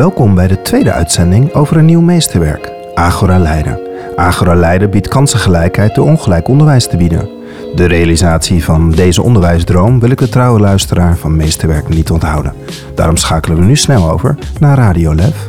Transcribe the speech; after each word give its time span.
Welkom 0.00 0.34
bij 0.34 0.48
de 0.48 0.62
tweede 0.62 0.92
uitzending 0.92 1.52
over 1.52 1.76
een 1.76 1.84
nieuw 1.84 2.00
meesterwerk, 2.00 2.72
Agora 2.94 3.38
Leiden. 3.38 3.80
Agora 4.16 4.54
Leiden 4.54 4.90
biedt 4.90 5.08
kansengelijkheid 5.08 5.94
door 5.94 6.06
ongelijk 6.06 6.48
onderwijs 6.48 6.86
te 6.86 6.96
bieden. 6.96 7.28
De 7.74 7.84
realisatie 7.84 8.64
van 8.64 8.90
deze 8.90 9.22
onderwijsdroom 9.22 10.00
wil 10.00 10.10
ik 10.10 10.18
de 10.18 10.28
trouwe 10.28 10.60
luisteraar 10.60 11.16
van 11.16 11.36
meesterwerk 11.36 11.88
niet 11.88 12.10
onthouden. 12.10 12.54
Daarom 12.94 13.16
schakelen 13.16 13.58
we 13.58 13.64
nu 13.64 13.76
snel 13.76 14.10
over 14.10 14.38
naar 14.60 14.76
Radio 14.76 15.14
Lef. 15.14 15.46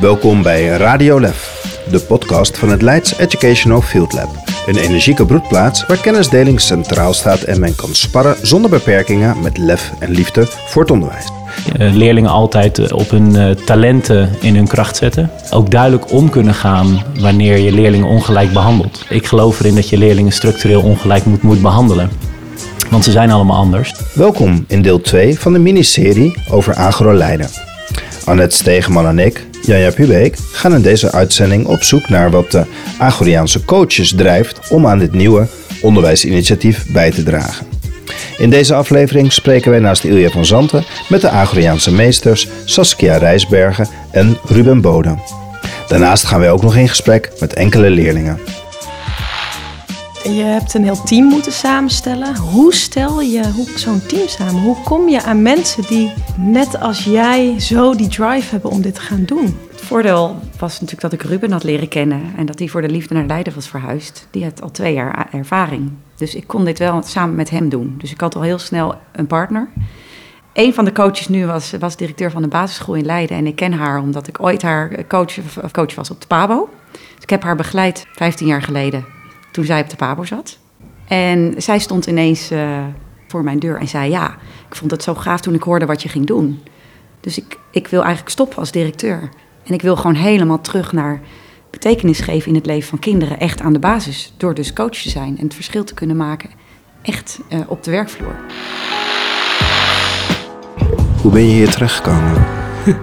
Welkom 0.00 0.42
bij 0.42 0.66
Radio 0.66 1.20
Lef, 1.20 1.66
de 1.90 2.00
podcast 2.00 2.58
van 2.58 2.70
het 2.70 2.82
Leids 2.82 3.18
Educational 3.18 3.80
Field 3.80 4.12
Lab. 4.12 4.51
Een 4.66 4.76
energieke 4.76 5.26
broedplaats 5.26 5.86
waar 5.86 6.00
kennisdeling 6.00 6.60
centraal 6.60 7.12
staat 7.12 7.42
en 7.42 7.60
men 7.60 7.74
kan 7.74 7.94
sparren 7.94 8.36
zonder 8.42 8.70
beperkingen 8.70 9.40
met 9.42 9.58
lef 9.58 9.92
en 9.98 10.10
liefde 10.10 10.46
voor 10.46 10.82
het 10.82 10.90
onderwijs. 10.90 11.24
Eh, 11.78 11.92
leerlingen 11.94 12.30
altijd 12.30 12.78
eh, 12.78 12.96
op 12.96 13.10
hun 13.10 13.36
eh, 13.36 13.50
talenten 13.50 14.30
in 14.40 14.54
hun 14.54 14.66
kracht 14.66 14.96
zetten. 14.96 15.30
Ook 15.50 15.70
duidelijk 15.70 16.12
om 16.12 16.30
kunnen 16.30 16.54
gaan 16.54 17.02
wanneer 17.20 17.58
je 17.58 17.72
leerlingen 17.72 18.06
ongelijk 18.06 18.52
behandelt. 18.52 19.04
Ik 19.08 19.26
geloof 19.26 19.60
erin 19.60 19.74
dat 19.74 19.88
je 19.88 19.98
leerlingen 19.98 20.32
structureel 20.32 20.82
ongelijk 20.82 21.24
moet, 21.24 21.42
moet 21.42 21.62
behandelen. 21.62 22.10
Want 22.90 23.04
ze 23.04 23.10
zijn 23.10 23.30
allemaal 23.30 23.58
anders. 23.58 23.94
Welkom 24.14 24.64
in 24.68 24.82
deel 24.82 25.00
2 25.00 25.38
van 25.38 25.52
de 25.52 25.58
miniserie 25.58 26.34
over 26.50 26.74
agro-leiden. 26.74 27.48
Annette 28.24 28.56
Stegeman 28.56 29.06
en 29.06 29.18
ik, 29.18 29.46
Janja 29.62 29.90
Pubeek, 29.90 30.36
gaan 30.52 30.74
in 30.74 30.82
deze 30.82 31.12
uitzending 31.12 31.66
op 31.66 31.82
zoek 31.82 32.08
naar 32.08 32.30
wat 32.30 32.50
de 32.50 32.64
Agoriaanse 32.98 33.64
coaches 33.64 34.12
drijft 34.16 34.70
om 34.70 34.86
aan 34.86 34.98
dit 34.98 35.12
nieuwe 35.12 35.46
onderwijsinitiatief 35.82 36.86
bij 36.92 37.10
te 37.10 37.22
dragen. 37.22 37.66
In 38.38 38.50
deze 38.50 38.74
aflevering 38.74 39.32
spreken 39.32 39.70
wij 39.70 39.80
naast 39.80 40.04
Ilja 40.04 40.28
van 40.28 40.44
Zanten 40.44 40.84
met 41.08 41.20
de 41.20 41.28
Agoriaanse 41.28 41.92
meesters 41.92 42.48
Saskia 42.64 43.16
Rijsbergen 43.16 43.88
en 44.10 44.38
Ruben 44.44 44.80
Bode. 44.80 45.18
Daarnaast 45.88 46.24
gaan 46.24 46.40
wij 46.40 46.50
ook 46.50 46.62
nog 46.62 46.76
in 46.76 46.88
gesprek 46.88 47.30
met 47.40 47.54
enkele 47.54 47.90
leerlingen. 47.90 48.38
Je 50.24 50.42
hebt 50.42 50.74
een 50.74 50.84
heel 50.84 51.02
team 51.02 51.24
moeten 51.24 51.52
samenstellen. 51.52 52.36
Hoe 52.36 52.74
stel 52.74 53.20
je 53.20 53.66
zo'n 53.76 54.06
team 54.06 54.28
samen? 54.28 54.62
Hoe 54.62 54.82
kom 54.84 55.08
je 55.08 55.22
aan 55.22 55.42
mensen 55.42 55.82
die 55.86 56.12
net 56.36 56.80
als 56.80 57.04
jij 57.04 57.60
zo 57.60 57.94
die 57.94 58.08
drive 58.08 58.50
hebben 58.50 58.70
om 58.70 58.82
dit 58.82 58.94
te 58.94 59.00
gaan 59.00 59.24
doen? 59.24 59.58
Het 59.70 59.80
voordeel 59.80 60.36
was 60.58 60.72
natuurlijk 60.80 61.00
dat 61.00 61.12
ik 61.12 61.22
Ruben 61.22 61.52
had 61.52 61.64
leren 61.64 61.88
kennen 61.88 62.22
en 62.36 62.46
dat 62.46 62.58
hij 62.58 62.68
voor 62.68 62.82
de 62.82 62.88
liefde 62.88 63.14
naar 63.14 63.26
Leiden 63.26 63.54
was 63.54 63.68
verhuisd. 63.68 64.26
Die 64.30 64.44
had 64.44 64.62
al 64.62 64.70
twee 64.70 64.94
jaar 64.94 65.28
ervaring. 65.32 65.92
Dus 66.16 66.34
ik 66.34 66.46
kon 66.46 66.64
dit 66.64 66.78
wel 66.78 67.02
samen 67.02 67.34
met 67.34 67.50
hem 67.50 67.68
doen. 67.68 67.94
Dus 67.98 68.12
ik 68.12 68.20
had 68.20 68.34
al 68.34 68.42
heel 68.42 68.58
snel 68.58 68.94
een 69.12 69.26
partner. 69.26 69.68
Een 70.52 70.74
van 70.74 70.84
de 70.84 70.92
coaches 70.92 71.28
nu 71.28 71.46
was, 71.46 71.72
was 71.78 71.96
directeur 71.96 72.30
van 72.30 72.42
de 72.42 72.48
basisschool 72.48 72.94
in 72.94 73.04
Leiden. 73.04 73.36
En 73.36 73.46
ik 73.46 73.56
ken 73.56 73.72
haar 73.72 74.00
omdat 74.00 74.28
ik 74.28 74.42
ooit 74.42 74.62
haar 74.62 75.06
coach, 75.06 75.34
coach 75.72 75.94
was 75.94 76.10
op 76.10 76.20
de 76.20 76.26
PABO. 76.26 76.68
Dus 76.90 77.22
ik 77.22 77.30
heb 77.30 77.42
haar 77.42 77.56
begeleid 77.56 78.06
15 78.12 78.46
jaar 78.46 78.62
geleden 78.62 79.20
toen 79.52 79.64
zij 79.64 79.80
op 79.80 79.90
de 79.90 79.96
Pabo 79.96 80.24
zat. 80.24 80.58
En 81.08 81.54
zij 81.56 81.78
stond 81.78 82.06
ineens 82.06 82.52
uh, 82.52 82.78
voor 83.28 83.44
mijn 83.44 83.58
deur 83.58 83.76
en 83.76 83.88
zei: 83.88 84.10
Ja, 84.10 84.36
ik 84.68 84.74
vond 84.74 84.90
het 84.90 85.02
zo 85.02 85.14
gaaf 85.14 85.40
toen 85.40 85.54
ik 85.54 85.62
hoorde 85.62 85.86
wat 85.86 86.02
je 86.02 86.08
ging 86.08 86.26
doen. 86.26 86.62
Dus 87.20 87.38
ik, 87.38 87.58
ik 87.70 87.86
wil 87.86 88.00
eigenlijk 88.00 88.30
stoppen 88.30 88.58
als 88.58 88.72
directeur. 88.72 89.28
En 89.64 89.74
ik 89.74 89.82
wil 89.82 89.96
gewoon 89.96 90.14
helemaal 90.14 90.60
terug 90.60 90.92
naar 90.92 91.20
betekenis 91.70 92.20
geven 92.20 92.48
in 92.48 92.54
het 92.54 92.66
leven 92.66 92.88
van 92.88 92.98
kinderen. 92.98 93.38
Echt 93.38 93.60
aan 93.60 93.72
de 93.72 93.78
basis. 93.78 94.34
Door 94.36 94.54
dus 94.54 94.72
coach 94.72 95.02
te 95.02 95.10
zijn 95.10 95.38
en 95.38 95.44
het 95.44 95.54
verschil 95.54 95.84
te 95.84 95.94
kunnen 95.94 96.16
maken. 96.16 96.50
Echt 97.02 97.40
uh, 97.48 97.60
op 97.66 97.82
de 97.82 97.90
werkvloer. 97.90 98.36
Hoe 101.22 101.32
ben 101.32 101.42
je 101.42 101.54
hier 101.54 101.70
terechtgekomen? 101.70 102.46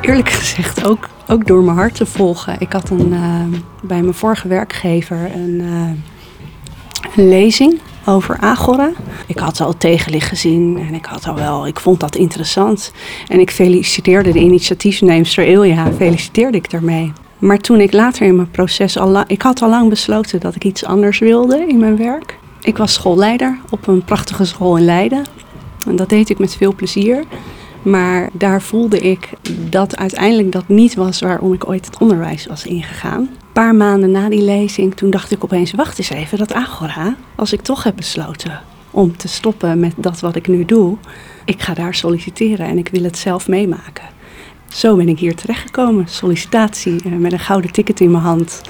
Eerlijk 0.00 0.30
gezegd 0.30 0.84
ook 0.84 1.08
ook 1.28 1.46
door 1.46 1.62
mijn 1.62 1.76
hart 1.76 1.94
te 1.94 2.06
volgen. 2.06 2.56
Ik 2.58 2.72
had 2.72 2.90
een, 2.90 3.12
uh, 3.12 3.42
bij 3.82 4.00
mijn 4.00 4.14
vorige 4.14 4.48
werkgever 4.48 5.30
een, 5.34 5.60
uh, 5.60 5.90
een, 7.16 7.28
lezing 7.28 7.80
over 8.06 8.36
Agora. 8.38 8.90
Ik 9.26 9.38
had 9.38 9.60
al 9.60 9.76
tegenlicht 9.76 10.28
gezien 10.28 10.78
en 10.88 10.94
ik 10.94 11.04
had 11.04 11.26
al 11.26 11.34
wel, 11.34 11.66
ik 11.66 11.80
vond 11.80 12.00
dat 12.00 12.16
interessant. 12.16 12.92
En 13.28 13.40
ik 13.40 13.50
feliciteerde 13.50 14.32
de 14.32 14.38
initiatiefneemster 14.38 15.46
Ilja, 15.46 15.92
feliciteerde 15.96 16.56
ik 16.56 16.70
daarmee. 16.70 17.12
Maar 17.38 17.58
toen 17.58 17.80
ik 17.80 17.92
later 17.92 18.26
in 18.26 18.36
mijn 18.36 18.50
proces 18.50 18.98
al, 18.98 19.22
ik 19.26 19.42
had 19.42 19.62
al 19.62 19.68
lang 19.68 19.88
besloten 19.88 20.40
dat 20.40 20.54
ik 20.54 20.64
iets 20.64 20.84
anders 20.84 21.18
wilde 21.18 21.64
in 21.68 21.78
mijn 21.78 21.96
werk. 21.96 22.38
Ik 22.60 22.76
was 22.76 22.92
schoolleider 22.92 23.58
op 23.70 23.86
een 23.86 24.04
prachtige 24.04 24.44
school 24.44 24.76
in 24.76 24.84
Leiden. 24.84 25.24
En 25.86 25.96
dat 25.96 26.08
deed 26.08 26.30
ik 26.30 26.38
met 26.38 26.56
veel 26.56 26.74
plezier. 26.74 27.24
Maar 27.82 28.28
daar 28.32 28.62
voelde 28.62 28.98
ik 28.98 29.30
dat 29.70 29.96
uiteindelijk 29.96 30.52
dat 30.52 30.68
niet 30.68 30.94
was 30.94 31.20
waarom 31.20 31.52
ik 31.52 31.68
ooit 31.68 31.86
het 31.86 31.98
onderwijs 31.98 32.46
was 32.46 32.66
ingegaan. 32.66 33.20
Een 33.20 33.52
paar 33.52 33.74
maanden 33.74 34.10
na 34.10 34.28
die 34.28 34.42
lezing, 34.42 34.94
toen 34.94 35.10
dacht 35.10 35.30
ik 35.30 35.44
opeens, 35.44 35.72
wacht 35.72 35.98
eens 35.98 36.10
even, 36.10 36.38
dat 36.38 36.52
Agora, 36.52 37.16
als 37.34 37.52
ik 37.52 37.60
toch 37.60 37.82
heb 37.82 37.96
besloten 37.96 38.60
om 38.90 39.16
te 39.16 39.28
stoppen 39.28 39.80
met 39.80 39.94
dat 39.96 40.20
wat 40.20 40.36
ik 40.36 40.48
nu 40.48 40.64
doe, 40.64 40.96
ik 41.44 41.62
ga 41.62 41.74
daar 41.74 41.94
solliciteren 41.94 42.66
en 42.66 42.78
ik 42.78 42.88
wil 42.88 43.02
het 43.02 43.18
zelf 43.18 43.48
meemaken. 43.48 44.04
Zo 44.68 44.96
ben 44.96 45.08
ik 45.08 45.18
hier 45.18 45.34
terechtgekomen. 45.34 46.08
Sollicitatie 46.08 47.06
uh, 47.06 47.18
met 47.18 47.32
een 47.32 47.38
gouden 47.38 47.72
ticket 47.72 48.00
in 48.00 48.10
mijn 48.10 48.22
hand. 48.22 48.60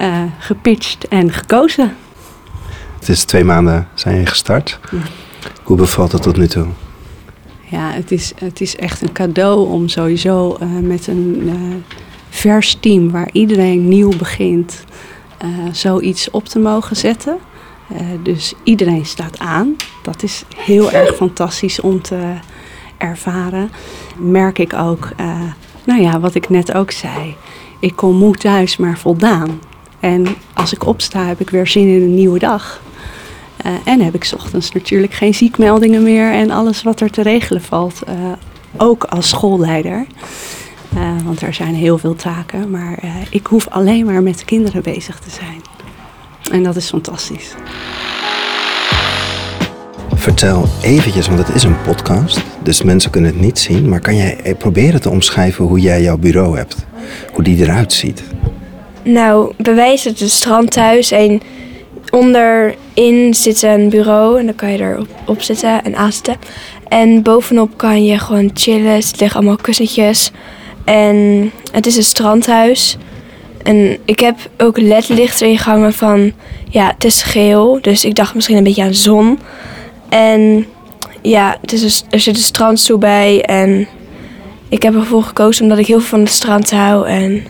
Uh, 0.00 0.22
gepitcht 0.38 1.08
en 1.08 1.32
gekozen. 1.32 1.96
Het 2.98 3.08
is 3.08 3.24
twee 3.24 3.44
maanden 3.44 3.88
zijn 3.94 4.20
je 4.20 4.26
gestart. 4.26 4.78
Ja. 4.90 4.98
Hoe 5.62 5.76
bevalt 5.76 6.12
het 6.12 6.22
tot 6.22 6.36
nu 6.36 6.46
toe? 6.46 6.66
Ja, 7.70 7.90
het 7.90 8.10
is, 8.10 8.32
het 8.36 8.60
is 8.60 8.76
echt 8.76 9.02
een 9.02 9.12
cadeau 9.12 9.68
om 9.68 9.88
sowieso 9.88 10.56
uh, 10.62 10.68
met 10.78 11.06
een 11.06 11.42
uh, 11.44 11.52
vers 12.28 12.76
team 12.80 13.10
waar 13.10 13.28
iedereen 13.32 13.88
nieuw 13.88 14.12
begint, 14.16 14.84
uh, 15.44 15.48
zoiets 15.72 16.30
op 16.30 16.44
te 16.44 16.58
mogen 16.58 16.96
zetten. 16.96 17.38
dus 18.22 18.54
iedereen 18.62 19.06
staat 19.06 19.38
aan. 19.38 19.76
Dat 20.02 20.22
is 20.22 20.44
heel 20.56 20.92
erg 20.92 21.14
fantastisch 21.14 21.80
om 21.80 22.02
te 22.02 22.32
ervaren. 22.98 23.70
Merk 24.18 24.58
ik 24.58 24.74
ook, 24.74 25.08
nou 25.84 26.00
ja, 26.00 26.20
wat 26.20 26.34
ik 26.34 26.48
net 26.48 26.74
ook 26.74 26.90
zei. 26.90 27.34
Ik 27.80 27.96
kom 27.96 28.16
moe 28.16 28.36
thuis, 28.36 28.76
maar 28.76 28.98
voldaan. 28.98 29.60
En 30.00 30.26
als 30.54 30.72
ik 30.72 30.86
opsta, 30.86 31.24
heb 31.24 31.40
ik 31.40 31.50
weer 31.50 31.66
zin 31.66 31.88
in 31.88 32.02
een 32.02 32.14
nieuwe 32.14 32.38
dag. 32.38 32.80
Uh, 33.68 33.74
en 33.84 34.00
heb 34.00 34.14
ik 34.14 34.24
s 34.24 34.32
ochtends 34.32 34.72
natuurlijk 34.72 35.14
geen 35.14 35.34
ziekmeldingen 35.34 36.02
meer 36.02 36.32
en 36.32 36.50
alles 36.50 36.82
wat 36.82 37.00
er 37.00 37.10
te 37.10 37.22
regelen 37.22 37.62
valt. 37.62 38.02
Uh, 38.08 38.14
ook 38.76 39.04
als 39.04 39.28
schoolleider. 39.28 40.06
Uh, 40.96 41.10
want 41.24 41.42
er 41.42 41.54
zijn 41.54 41.74
heel 41.74 41.98
veel 41.98 42.14
taken, 42.14 42.70
maar 42.70 42.98
ik 43.30 43.46
hoef 43.46 43.68
alleen 43.68 44.06
maar 44.06 44.22
met 44.22 44.44
kinderen 44.44 44.82
bezig 44.82 45.18
te 45.18 45.30
zijn. 45.30 45.62
En 46.50 46.62
dat 46.62 46.76
is 46.76 46.88
fantastisch. 46.88 47.54
Vertel 50.14 50.68
eventjes, 50.82 51.26
want 51.26 51.38
het 51.38 51.56
is 51.56 51.62
een 51.62 51.82
podcast, 51.82 52.42
dus 52.62 52.82
mensen 52.82 53.10
kunnen 53.10 53.30
het 53.30 53.40
niet 53.40 53.58
zien. 53.58 53.88
Maar 53.88 54.00
kan 54.00 54.16
jij 54.16 54.54
proberen 54.58 55.00
te 55.00 55.10
omschrijven 55.10 55.64
hoe 55.64 55.80
jij 55.80 56.02
jouw 56.02 56.18
bureau 56.18 56.56
hebt? 56.56 56.86
Hoe 57.32 57.44
die 57.44 57.62
eruit 57.62 57.92
ziet? 57.92 58.22
Nou, 59.02 59.52
bij 59.56 59.74
mij 59.74 59.92
is 59.92 60.04
het 60.04 60.20
een 60.20 60.30
strandhuis 60.30 61.10
en 61.10 61.40
onderin 62.10 63.34
zit 63.34 63.62
een 63.62 63.88
bureau 63.88 64.38
en 64.38 64.46
dan 64.46 64.54
kan 64.54 64.72
je 64.72 64.78
erop 64.78 65.08
op 65.26 65.42
zitten 65.42 65.84
en 65.84 65.96
aanzitten. 65.96 66.36
En 66.88 67.22
bovenop 67.22 67.76
kan 67.76 68.04
je 68.04 68.18
gewoon 68.18 68.50
chillen. 68.54 68.92
Er 68.92 69.02
liggen 69.18 69.40
allemaal 69.40 69.56
kussentjes. 69.56 70.30
En 70.84 71.50
het 71.72 71.86
is 71.86 71.96
een 71.96 72.02
strandhuis. 72.02 72.96
En 73.62 73.98
ik 74.04 74.20
heb 74.20 74.36
ook 74.58 74.78
ledlicht 74.78 75.40
erin 75.40 75.92
van, 75.92 76.32
ja, 76.70 76.86
het 76.86 77.04
is 77.04 77.22
geel. 77.22 77.78
Dus 77.82 78.04
ik 78.04 78.14
dacht 78.14 78.34
misschien 78.34 78.56
een 78.56 78.64
beetje 78.64 78.82
aan 78.82 78.94
zon. 78.94 79.38
En 80.08 80.66
ja, 81.22 81.56
het 81.60 81.72
is 81.72 82.04
er 82.10 82.20
zit 82.20 82.36
een 82.36 82.42
strandstoel 82.42 82.98
bij. 82.98 83.42
En 83.42 83.88
ik 84.68 84.82
heb 84.82 84.94
ervoor 84.94 85.22
gekozen 85.22 85.62
omdat 85.62 85.78
ik 85.78 85.86
heel 85.86 85.98
veel 85.98 86.08
van 86.08 86.20
het 86.20 86.28
strand 86.28 86.70
hou. 86.70 87.08
En 87.08 87.46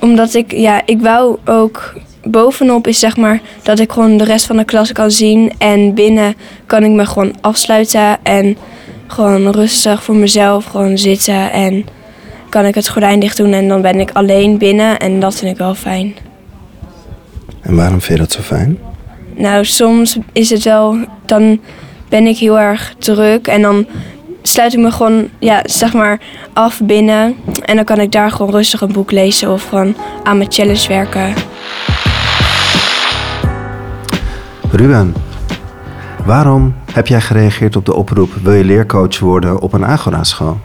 omdat 0.00 0.34
ik, 0.34 0.52
ja, 0.52 0.82
ik 0.84 1.00
wou 1.00 1.36
ook 1.44 1.92
bovenop 2.24 2.86
is 2.86 2.98
zeg 2.98 3.16
maar 3.16 3.40
dat 3.62 3.78
ik 3.78 3.92
gewoon 3.92 4.16
de 4.16 4.24
rest 4.24 4.46
van 4.46 4.56
de 4.56 4.64
klas 4.64 4.92
kan 4.92 5.10
zien. 5.10 5.52
En 5.58 5.94
binnen 5.94 6.34
kan 6.66 6.84
ik 6.84 6.90
me 6.90 7.06
gewoon 7.06 7.34
afsluiten 7.40 8.18
en 8.22 8.56
gewoon 9.06 9.50
rustig 9.50 10.02
voor 10.02 10.16
mezelf 10.16 10.64
gewoon 10.64 10.98
zitten. 10.98 11.52
En 11.52 11.86
kan 12.48 12.64
ik 12.64 12.74
het 12.74 12.88
gordijn 12.88 13.20
dicht 13.20 13.36
doen 13.36 13.52
en 13.52 13.68
dan 13.68 13.82
ben 13.82 14.00
ik 14.00 14.10
alleen 14.12 14.58
binnen. 14.58 14.98
En 14.98 15.20
dat 15.20 15.34
vind 15.34 15.50
ik 15.50 15.58
wel 15.58 15.74
fijn. 15.74 16.14
En 17.60 17.76
waarom 17.76 18.00
vind 18.00 18.18
je 18.18 18.24
dat 18.24 18.32
zo 18.32 18.42
fijn? 18.42 18.78
Nou, 19.36 19.64
soms 19.64 20.18
is 20.32 20.50
het 20.50 20.62
wel, 20.62 20.96
dan 21.26 21.60
ben 22.08 22.26
ik 22.26 22.36
heel 22.36 22.58
erg 22.58 22.94
druk 22.98 23.46
en 23.46 23.62
dan 23.62 23.86
sluit 24.42 24.72
ik 24.72 24.78
me 24.78 24.90
gewoon, 24.90 25.28
ja, 25.38 25.60
zeg 25.64 25.92
maar, 25.92 26.20
af 26.52 26.80
binnen. 26.82 27.36
En 27.64 27.76
dan 27.76 27.84
kan 27.84 28.00
ik 28.00 28.12
daar 28.12 28.30
gewoon 28.30 28.52
rustig 28.52 28.80
een 28.80 28.92
boek 28.92 29.10
lezen 29.10 29.52
of 29.52 29.68
gewoon 29.68 29.96
aan 30.22 30.36
mijn 30.36 30.52
challenge 30.52 30.88
werken. 30.88 31.34
Ruben, 34.76 35.14
Waarom 36.24 36.74
heb 36.92 37.06
jij 37.06 37.20
gereageerd 37.20 37.76
op 37.76 37.86
de 37.86 37.94
oproep 37.94 38.32
wil 38.42 38.52
je 38.52 38.64
leercoach 38.64 39.18
worden 39.18 39.60
op 39.60 39.72
een 39.72 39.84
Agora-school? 39.84 40.58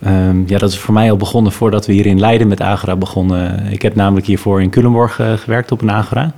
Ehm, 0.00 0.42
ja, 0.46 0.58
dat 0.58 0.70
is 0.70 0.78
voor 0.78 0.94
mij 0.94 1.10
al 1.10 1.16
begonnen 1.16 1.52
voordat 1.52 1.86
we 1.86 1.92
hier 1.92 2.06
in 2.06 2.20
Leiden 2.20 2.48
met 2.48 2.60
Agora 2.60 2.96
begonnen. 2.96 3.66
Ik 3.72 3.82
heb 3.82 3.94
namelijk 3.94 4.26
hiervoor 4.26 4.62
in 4.62 4.70
Culemborg 4.70 5.20
uh, 5.20 5.32
gewerkt 5.32 5.72
op 5.72 5.82
een 5.82 5.90
Agora. 5.90 6.32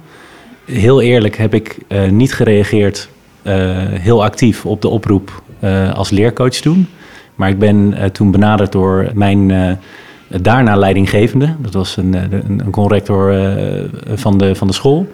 Heel 0.64 1.00
eerlijk 1.00 1.36
heb 1.36 1.54
ik 1.54 1.78
uh, 1.88 2.10
niet 2.10 2.34
gereageerd 2.34 3.08
uh, 3.42 3.52
heel 3.90 4.24
actief 4.24 4.66
op 4.66 4.82
de 4.82 4.88
oproep 4.88 5.42
als 5.94 6.10
leercoach 6.10 6.54
toen. 6.54 6.88
Maar 7.34 7.48
ik 7.48 7.58
ben 7.58 7.94
toen 8.12 8.30
benaderd 8.30 8.72
door 8.72 9.10
mijn 9.14 9.78
daarna 10.28 10.76
leidinggevende. 10.76 11.54
Dat 11.58 11.74
was 11.74 11.96
een, 11.96 12.14
een, 12.14 12.60
een 12.64 12.70
conrector 12.70 13.34
van, 14.14 14.38
de, 14.38 14.54
van 14.54 14.66
de 14.66 14.72
school. 14.72 15.06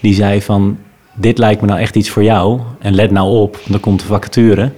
Die 0.00 0.14
zei 0.14 0.42
van, 0.42 0.78
dit 1.14 1.38
lijkt 1.38 1.60
me 1.60 1.66
nou 1.66 1.80
echt 1.80 1.96
iets 1.96 2.10
voor 2.10 2.22
jou. 2.22 2.60
En 2.78 2.94
let 2.94 3.10
nou 3.10 3.36
op, 3.36 3.60
er 3.72 3.78
komt 3.78 4.00
de 4.00 4.06
vacature. 4.06 4.70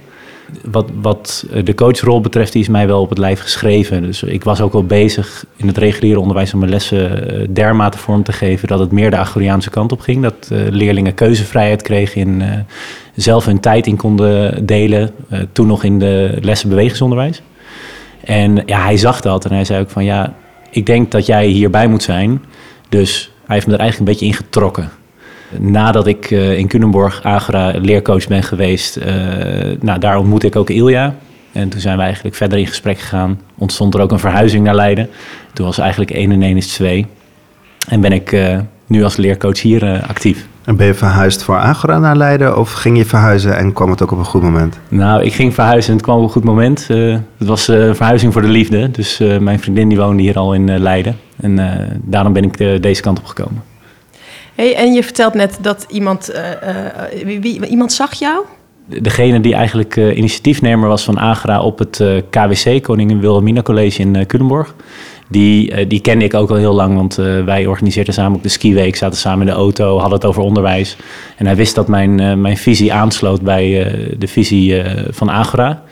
Wat, 0.63 0.89
wat 1.01 1.45
de 1.63 1.75
coachrol 1.75 2.21
betreft, 2.21 2.53
die 2.53 2.61
is 2.61 2.67
mij 2.67 2.87
wel 2.87 3.01
op 3.01 3.09
het 3.09 3.17
lijf 3.17 3.39
geschreven. 3.39 4.01
Dus 4.01 4.23
ik 4.23 4.43
was 4.43 4.61
ook 4.61 4.73
al 4.73 4.83
bezig 4.83 5.45
in 5.55 5.67
het 5.67 5.77
reguliere 5.77 6.19
onderwijs 6.19 6.53
om 6.53 6.59
mijn 6.59 6.71
lessen 6.71 7.29
eh, 7.29 7.47
dermate 7.49 7.97
vorm 7.97 8.23
te 8.23 8.31
geven 8.31 8.67
dat 8.67 8.79
het 8.79 8.91
meer 8.91 9.09
de 9.09 9.17
Agoriaanse 9.17 9.69
kant 9.69 9.91
op 9.91 9.99
ging. 9.99 10.23
Dat 10.23 10.49
uh, 10.51 10.59
leerlingen 10.69 11.13
keuzevrijheid 11.13 11.81
kregen 11.81 12.21
in 12.21 12.43
zelf 13.15 13.45
hun 13.45 13.59
tijd 13.59 13.87
in 13.87 13.95
konden 13.95 14.65
delen. 14.65 15.11
toen 15.51 15.67
nog 15.67 15.83
in 15.83 15.99
de 15.99 16.37
lessen 16.41 16.69
bewegingsonderwijs. 16.69 17.41
En 18.23 18.63
ja, 18.65 18.83
hij 18.83 18.97
zag 18.97 19.21
dat 19.21 19.45
en 19.45 19.53
hij 19.53 19.65
zei 19.65 19.81
ook 19.81 19.89
van 19.89 20.03
ja, 20.03 20.33
ik 20.69 20.85
denk 20.85 21.11
dat 21.11 21.25
jij 21.25 21.45
hierbij 21.45 21.87
moet 21.87 22.03
zijn. 22.03 22.41
Dus 22.89 23.31
hij 23.45 23.55
heeft 23.55 23.67
me 23.67 23.73
er 23.73 23.79
eigenlijk 23.79 24.09
een 24.09 24.17
beetje 24.17 24.35
in 24.35 24.43
getrokken 24.43 24.91
nadat 25.57 26.07
ik 26.07 26.31
uh, 26.31 26.57
in 26.57 26.67
Culemborg 26.67 27.23
Agra 27.23 27.73
leercoach 27.75 28.27
ben 28.27 28.43
geweest, 28.43 28.97
uh, 28.97 29.05
nou, 29.79 29.99
daar 29.99 30.17
ontmoette 30.17 30.47
ik 30.47 30.55
ook 30.55 30.69
Ilja. 30.69 31.15
En 31.51 31.69
toen 31.69 31.79
zijn 31.79 31.97
we 31.97 32.03
eigenlijk 32.03 32.35
verder 32.35 32.59
in 32.59 32.67
gesprek 32.67 32.99
gegaan. 32.99 33.39
Ontstond 33.57 33.93
er 33.93 34.01
ook 34.01 34.11
een 34.11 34.19
verhuizing 34.19 34.63
naar 34.63 34.75
Leiden. 34.75 35.09
Toen 35.53 35.65
was 35.65 35.77
eigenlijk 35.77 36.11
1 36.11 36.31
en 36.31 36.41
1 36.41 36.57
is 36.57 36.67
2. 36.67 37.05
En 37.87 38.01
ben 38.01 38.11
ik 38.11 38.31
uh, 38.31 38.59
nu 38.87 39.03
als 39.03 39.15
leercoach 39.15 39.61
hier 39.61 40.03
actief. 40.07 40.47
En 40.63 40.75
ben 40.75 40.85
je 40.85 40.93
verhuisd 40.93 41.43
voor 41.43 41.57
Agora 41.57 41.99
naar 41.99 42.15
Leiden 42.15 42.57
of 42.57 42.71
ging 42.71 42.97
je 42.97 43.05
verhuizen 43.05 43.57
en 43.57 43.73
kwam 43.73 43.89
het 43.89 44.03
ook 44.03 44.11
op 44.11 44.17
een 44.17 44.25
goed 44.25 44.41
moment? 44.41 44.79
Nou, 44.87 45.23
ik 45.23 45.33
ging 45.33 45.53
verhuizen 45.53 45.89
en 45.89 45.95
het 45.95 46.05
kwam 46.05 46.17
op 46.17 46.23
een 46.23 46.29
goed 46.29 46.43
moment. 46.43 46.87
het 46.87 47.47
was 47.47 47.67
een 47.67 47.95
verhuizing 47.95 48.33
voor 48.33 48.41
de 48.41 48.47
liefde. 48.47 48.91
Dus 48.91 49.17
mijn 49.39 49.59
vriendin 49.59 49.89
die 49.89 49.97
woonde 49.97 50.21
hier 50.21 50.37
al 50.37 50.53
in 50.53 50.79
Leiden. 50.79 51.17
En 51.35 51.59
daarom 52.03 52.33
ben 52.33 52.43
ik 52.43 52.81
deze 52.81 53.01
kant 53.01 53.19
op 53.19 53.25
gekomen. 53.25 53.68
Hey, 54.59 54.75
en 54.75 54.93
je 54.93 55.03
vertelt 55.03 55.33
net 55.33 55.57
dat 55.61 55.85
iemand, 55.89 56.31
uh, 56.31 56.37
uh, 56.37 57.23
wie, 57.23 57.39
wie, 57.39 57.65
iemand 57.67 57.93
zag 57.93 58.13
jou? 58.13 58.45
Degene 58.85 59.39
die 59.39 59.53
eigenlijk 59.53 59.95
uh, 59.95 60.17
initiatiefnemer 60.17 60.87
was 60.87 61.03
van 61.03 61.17
Agra 61.17 61.61
op 61.61 61.79
het 61.79 62.03
KWC, 62.29 62.83
Koningin 62.83 63.19
Wilhelmina 63.19 63.61
College 63.61 64.01
in 64.01 64.25
Culemborg. 64.25 64.75
Die, 65.27 65.87
die 65.87 66.01
kende 66.01 66.25
ik 66.25 66.33
ook 66.33 66.49
al 66.49 66.55
heel 66.55 66.73
lang, 66.73 66.95
want 66.95 67.15
wij 67.45 67.65
organiseerden 67.65 68.13
samen 68.13 68.37
ook 68.37 68.43
de 68.43 68.49
skiweek, 68.49 68.95
zaten 68.95 69.17
samen 69.17 69.39
in 69.39 69.53
de 69.53 69.59
auto, 69.59 69.97
hadden 69.97 70.17
het 70.17 70.25
over 70.25 70.41
onderwijs. 70.41 70.97
En 71.37 71.45
hij 71.45 71.55
wist 71.55 71.75
dat 71.75 71.87
mijn, 71.87 72.41
mijn 72.41 72.57
visie 72.57 72.93
aansloot 72.93 73.41
bij 73.41 73.69
de 74.17 74.27
visie 74.27 74.83
van 75.09 75.29
Agra. 75.29 75.83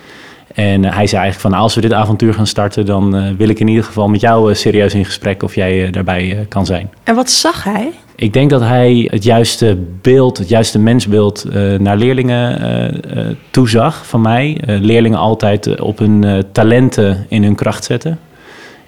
En 0.54 0.84
hij 0.84 1.08
zei 1.08 1.22
eigenlijk 1.22 1.54
van 1.54 1.54
als 1.54 1.76
we 1.76 1.82
dit 1.82 1.94
avontuur 1.94 2.34
gaan 2.34 2.48
starten, 2.48 2.86
dan 2.86 3.38
wil 3.38 3.50
ik 3.50 3.60
in 3.60 3.68
ieder 3.68 3.84
geval 3.84 4.08
met 4.08 4.22
jou 4.22 4.56
serieus 4.56 4.94
in 4.94 5.06
gesprek 5.06 5.44
of 5.44 5.56
jij 5.56 5.90
daarbij 5.92 6.46
kan 6.50 6.66
zijn. 6.66 6.90
En 7.04 7.16
wat 7.16 7.30
zag 7.30 7.64
hij? 7.64 7.92
Ik 8.20 8.34
denk 8.34 8.50
dat 8.50 8.62
hij 8.62 9.08
het 9.12 9.24
juiste 9.24 9.78
beeld, 10.02 10.38
het 10.38 10.50
juiste 10.50 10.80
mensbeeld 10.80 11.46
uh, 11.50 11.80
naar 11.80 11.98
leerlingen 11.98 12.62
uh, 12.62 13.26
uh, 13.26 13.36
toezag 13.52 14.08
van 14.08 14.22
mij. 14.22 14.58
leerlingen 14.66 15.18
altijd 15.18 15.80
op 15.80 15.98
hun 15.98 16.44
talenten 16.52 17.26
in 17.30 17.44
hun 17.44 17.56
kracht 17.56 17.84
zetten. 17.84 18.20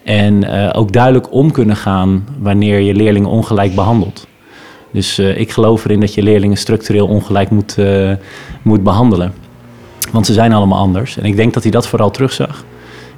En 0.04 0.50
ook 0.74 0.94
duidelijk 0.94 1.34
om 1.34 1.52
kunnen 1.52 1.76
gaan 1.76 2.28
wanneer 2.40 2.80
je 2.80 2.94
leerlingen 2.94 3.30
ongelijk 3.30 3.76
behandelt. 3.76 4.28
Dus 4.92 5.20
ik 5.20 5.52
geloof 5.52 5.86
erin 5.86 6.00
dat 6.00 6.14
je 6.14 6.24
leerlingen 6.24 6.58
structureel 6.58 7.08
ongelijk 7.08 7.50
moet, 7.50 7.76
moet 8.62 8.84
behandelen. 8.84 9.34
Want 10.12 10.26
ze 10.26 10.34
zijn 10.34 10.54
allemaal 10.54 10.80
anders. 10.80 11.18
En 11.18 11.26
ik 11.26 11.36
denk 11.36 11.54
dat 11.54 11.64
hij 11.64 11.72
dat 11.72 11.88
vooral 11.88 12.12
terugzag 12.12 12.64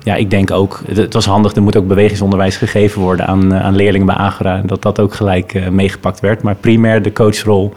ja, 0.04 0.16
ik 0.16 0.30
denk 0.30 0.52
ook, 0.52 0.82
het 0.94 1.14
was 1.14 1.26
handig, 1.26 1.56
er 1.56 1.62
moet 1.62 1.78
ook 1.78 1.88
bewegingsonderwijs 1.88 2.58
gegeven 2.58 3.02
worden 3.02 3.28
aan, 3.28 3.54
eh, 3.54 3.66
aan 3.66 3.76
leerlingen 3.76 4.08
bij 4.08 4.16
Agora. 4.16 4.58
En 4.58 4.68
dat 4.68 4.82
dat 4.82 5.00
ook 5.00 5.14
gelijk 5.14 5.54
uh, 5.54 5.68
meegepakt 5.68 6.20
werd. 6.20 6.42
Maar 6.42 6.56
primair 6.56 7.02
de 7.02 7.14
coachrol, 7.14 7.74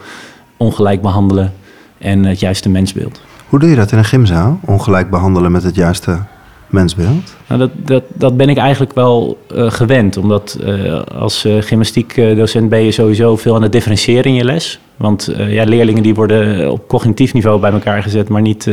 ongelijk 0.57 1.03
behandelen 1.03 1.53
en 1.99 2.25
het 2.25 2.41
juiste 2.41 2.69
mensbeeld. 2.69 3.21
Hoe 3.49 3.59
doe 3.59 3.69
je 3.69 3.77
dat 3.77 3.93
in 3.93 3.99
een 3.99 4.05
gymzaal? 4.05 4.59
Ongelijk 4.65 5.11
behandelen 5.11 5.53
met 5.53 5.63
het 5.63 5.75
juiste 5.75 6.19
mensbeeld? 6.67 7.37
Nou, 7.47 7.61
dat, 7.61 7.71
dat, 7.77 8.03
dat 8.15 8.37
ben 8.37 8.49
ik 8.49 8.57
eigenlijk 8.57 8.95
wel 8.95 9.39
uh, 9.55 9.71
gewend. 9.71 10.17
Omdat 10.17 10.59
uh, 10.65 11.01
als 11.03 11.49
gymnastiekdocent 11.61 12.69
ben 12.69 12.85
je 12.85 12.93
sowieso 12.93 13.37
veel 13.37 13.55
aan 13.55 13.63
het 13.63 13.73
differentiëren 13.73 14.25
in 14.25 14.35
je 14.35 14.45
les. 14.45 14.81
Want 14.97 15.35
ja, 15.37 15.65
leerlingen 15.65 16.03
die 16.03 16.15
worden 16.15 16.71
op 16.73 16.89
cognitief 16.89 17.33
niveau 17.33 17.61
bij 17.61 17.73
elkaar 17.73 18.03
gezet, 18.03 18.29
maar 18.29 18.43
niet 18.43 18.71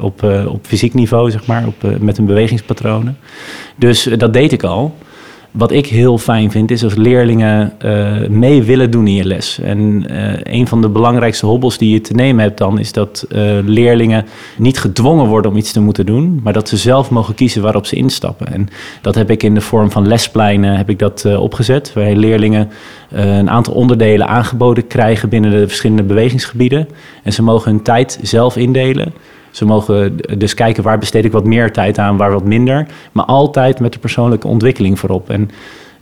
op, 0.00 0.22
op 0.46 0.66
fysiek 0.66 0.94
niveau, 0.94 1.30
zeg 1.30 1.46
maar, 1.46 1.66
op, 1.66 2.00
met 2.00 2.16
hun 2.16 2.26
bewegingspatronen. 2.26 3.18
Dus 3.76 4.02
dat 4.02 4.32
deed 4.32 4.52
ik 4.52 4.62
al 4.62 4.94
wat 5.58 5.72
ik 5.72 5.86
heel 5.86 6.18
fijn 6.18 6.50
vind, 6.50 6.70
is 6.70 6.84
als 6.84 6.94
leerlingen 6.94 7.72
uh, 7.84 8.28
mee 8.28 8.62
willen 8.62 8.90
doen 8.90 9.06
in 9.06 9.14
je 9.14 9.24
les. 9.24 9.58
En 9.58 10.06
uh, 10.10 10.32
een 10.42 10.66
van 10.66 10.80
de 10.80 10.88
belangrijkste 10.88 11.46
hobbels 11.46 11.78
die 11.78 11.92
je 11.92 12.00
te 12.00 12.14
nemen 12.14 12.42
hebt 12.42 12.58
dan, 12.58 12.78
is 12.78 12.92
dat 12.92 13.26
uh, 13.28 13.58
leerlingen 13.64 14.24
niet 14.56 14.78
gedwongen 14.78 15.26
worden 15.26 15.50
om 15.50 15.56
iets 15.56 15.72
te 15.72 15.80
moeten 15.80 16.06
doen, 16.06 16.40
maar 16.42 16.52
dat 16.52 16.68
ze 16.68 16.76
zelf 16.76 17.10
mogen 17.10 17.34
kiezen 17.34 17.62
waarop 17.62 17.86
ze 17.86 17.96
instappen. 17.96 18.52
En 18.52 18.68
dat 19.00 19.14
heb 19.14 19.30
ik 19.30 19.42
in 19.42 19.54
de 19.54 19.60
vorm 19.60 19.90
van 19.90 20.06
lespleinen 20.06 20.76
heb 20.76 20.90
ik 20.90 20.98
dat 20.98 21.36
opgezet, 21.36 21.92
waar 21.92 22.12
leerlingen 22.12 22.70
een 23.10 23.50
aantal 23.50 23.74
onderdelen 23.74 24.28
aangeboden 24.28 24.86
krijgen 24.86 25.28
binnen 25.28 25.50
de 25.50 25.68
verschillende 25.68 26.02
bewegingsgebieden. 26.02 26.88
En 27.22 27.32
ze 27.32 27.42
mogen 27.42 27.70
hun 27.70 27.82
tijd 27.82 28.18
zelf 28.22 28.56
indelen. 28.56 29.12
Ze 29.58 29.64
mogen 29.64 30.16
dus 30.38 30.54
kijken 30.54 30.82
waar 30.82 30.98
besteed 30.98 31.24
ik 31.24 31.32
wat 31.32 31.44
meer 31.44 31.72
tijd 31.72 31.98
aan, 31.98 32.16
waar 32.16 32.32
wat 32.32 32.44
minder. 32.44 32.86
Maar 33.12 33.24
altijd 33.24 33.80
met 33.80 33.92
de 33.92 33.98
persoonlijke 33.98 34.48
ontwikkeling 34.48 34.98
voorop. 34.98 35.30
En 35.30 35.50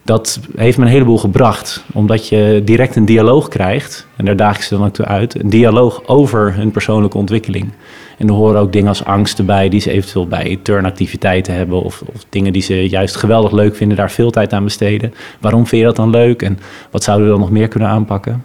dat 0.02 0.40
heeft 0.56 0.78
me 0.78 0.84
een 0.84 0.90
heleboel 0.90 1.18
gebracht, 1.18 1.84
omdat 1.92 2.28
je 2.28 2.62
direct 2.64 2.96
een 2.96 3.04
dialoog 3.04 3.48
krijgt. 3.48 4.06
En 4.16 4.24
daar 4.24 4.36
daag 4.36 4.56
ik 4.56 4.62
ze 4.62 4.76
dan 4.76 4.86
ook 4.86 4.94
toe 4.94 5.06
uit. 5.06 5.40
Een 5.40 5.50
dialoog 5.50 6.06
over 6.06 6.54
hun 6.54 6.70
persoonlijke 6.70 7.18
ontwikkeling. 7.18 7.70
En 8.18 8.28
er 8.28 8.34
horen 8.34 8.60
ook 8.60 8.72
dingen 8.72 8.88
als 8.88 9.04
angsten 9.04 9.46
bij, 9.46 9.68
die 9.68 9.80
ze 9.80 9.90
eventueel 9.90 10.26
bij 10.26 10.58
turnactiviteiten 10.62 11.54
hebben. 11.54 11.82
Of, 11.82 12.02
of, 12.14 12.24
dingen 12.28 12.52
die 12.52 12.62
ze 12.62 12.88
juist 12.88 13.16
geweldig 13.16 13.52
leuk 13.52 13.76
vinden, 13.76 13.96
daar 13.96 14.10
veel 14.10 14.30
tijd 14.30 14.52
aan 14.52 14.64
besteden. 14.64 15.14
Waarom 15.40 15.66
vind 15.66 15.80
je 15.80 15.86
dat 15.86 15.96
dan 15.96 16.10
leuk 16.10 16.42
en 16.42 16.58
wat 16.90 17.04
zouden 17.04 17.26
we 17.26 17.32
dan 17.32 17.40
nog 17.40 17.50
meer 17.50 17.68
kunnen 17.68 17.88
aanpakken? 17.88 18.44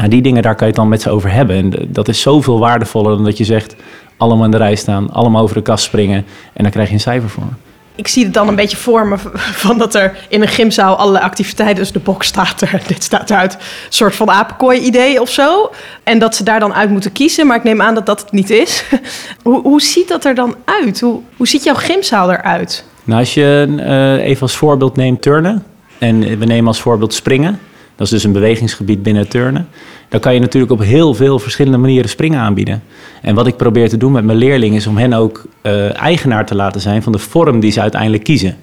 En 0.00 0.10
die 0.10 0.22
dingen, 0.22 0.42
daar 0.42 0.54
kan 0.54 0.66
je 0.66 0.72
het 0.72 0.80
dan 0.80 0.88
met 0.88 1.02
ze 1.02 1.10
over 1.10 1.32
hebben. 1.32 1.56
En 1.56 1.88
dat 1.88 2.08
is 2.08 2.20
zoveel 2.20 2.58
waardevoller 2.58 3.14
dan 3.14 3.24
dat 3.24 3.38
je 3.38 3.44
zegt 3.44 3.76
allemaal 4.16 4.44
in 4.44 4.50
de 4.50 4.56
rij 4.56 4.74
staan, 4.74 5.10
allemaal 5.10 5.42
over 5.42 5.56
de 5.56 5.62
kast 5.62 5.84
springen 5.84 6.26
en 6.52 6.62
dan 6.62 6.72
krijg 6.72 6.88
je 6.88 6.94
een 6.94 7.00
cijfer 7.00 7.30
voor. 7.30 7.48
Ik 7.96 8.08
zie 8.08 8.24
het 8.24 8.34
dan 8.34 8.48
een 8.48 8.54
beetje 8.54 8.76
voor 8.76 9.06
me 9.06 9.16
van 9.34 9.78
dat 9.78 9.94
er 9.94 10.16
in 10.28 10.42
een 10.42 10.48
gymzaal 10.48 10.96
allerlei 10.96 11.24
activiteiten, 11.24 11.76
dus 11.76 11.92
de 11.92 11.98
box 11.98 12.26
staat 12.26 12.60
er, 12.60 12.82
dit 12.86 13.02
staat 13.02 13.30
eruit, 13.30 13.54
een 13.54 13.60
soort 13.88 14.14
van 14.14 14.30
apenkooi-idee 14.30 15.20
of 15.20 15.28
zo. 15.28 15.70
En 16.02 16.18
dat 16.18 16.34
ze 16.34 16.44
daar 16.44 16.60
dan 16.60 16.74
uit 16.74 16.90
moeten 16.90 17.12
kiezen, 17.12 17.46
maar 17.46 17.56
ik 17.56 17.64
neem 17.64 17.82
aan 17.82 17.94
dat 17.94 18.06
dat 18.06 18.20
het 18.20 18.32
niet 18.32 18.50
is. 18.50 18.84
hoe, 19.42 19.62
hoe 19.62 19.82
ziet 19.82 20.08
dat 20.08 20.24
er 20.24 20.34
dan 20.34 20.56
uit? 20.64 21.00
Hoe, 21.00 21.20
hoe 21.36 21.48
ziet 21.48 21.64
jouw 21.64 21.74
gymzaal 21.74 22.32
eruit? 22.32 22.84
Nou, 23.04 23.20
als 23.20 23.34
je 23.34 23.66
uh, 23.68 24.26
even 24.26 24.42
als 24.42 24.56
voorbeeld 24.56 24.96
neemt 24.96 25.22
turnen 25.22 25.64
en 25.98 26.38
we 26.38 26.44
nemen 26.44 26.66
als 26.66 26.80
voorbeeld 26.80 27.14
springen, 27.14 27.60
dat 27.96 28.06
is 28.06 28.12
dus 28.12 28.24
een 28.24 28.32
bewegingsgebied 28.32 29.02
binnen 29.02 29.28
turnen. 29.28 29.68
Dan 30.08 30.20
kan 30.20 30.34
je 30.34 30.40
natuurlijk 30.40 30.72
op 30.72 30.80
heel 30.80 31.14
veel 31.14 31.38
verschillende 31.38 31.78
manieren 31.78 32.10
springen 32.10 32.40
aanbieden. 32.40 32.82
En 33.22 33.34
wat 33.34 33.46
ik 33.46 33.56
probeer 33.56 33.88
te 33.88 33.96
doen 33.96 34.12
met 34.12 34.24
mijn 34.24 34.38
leerlingen 34.38 34.76
is 34.76 34.86
om 34.86 34.96
hen 34.96 35.12
ook 35.12 35.44
uh, 35.62 36.00
eigenaar 36.00 36.46
te 36.46 36.54
laten 36.54 36.80
zijn 36.80 37.02
van 37.02 37.12
de 37.12 37.18
vorm 37.18 37.60
die 37.60 37.70
ze 37.70 37.80
uiteindelijk 37.80 38.24
kiezen. 38.24 38.56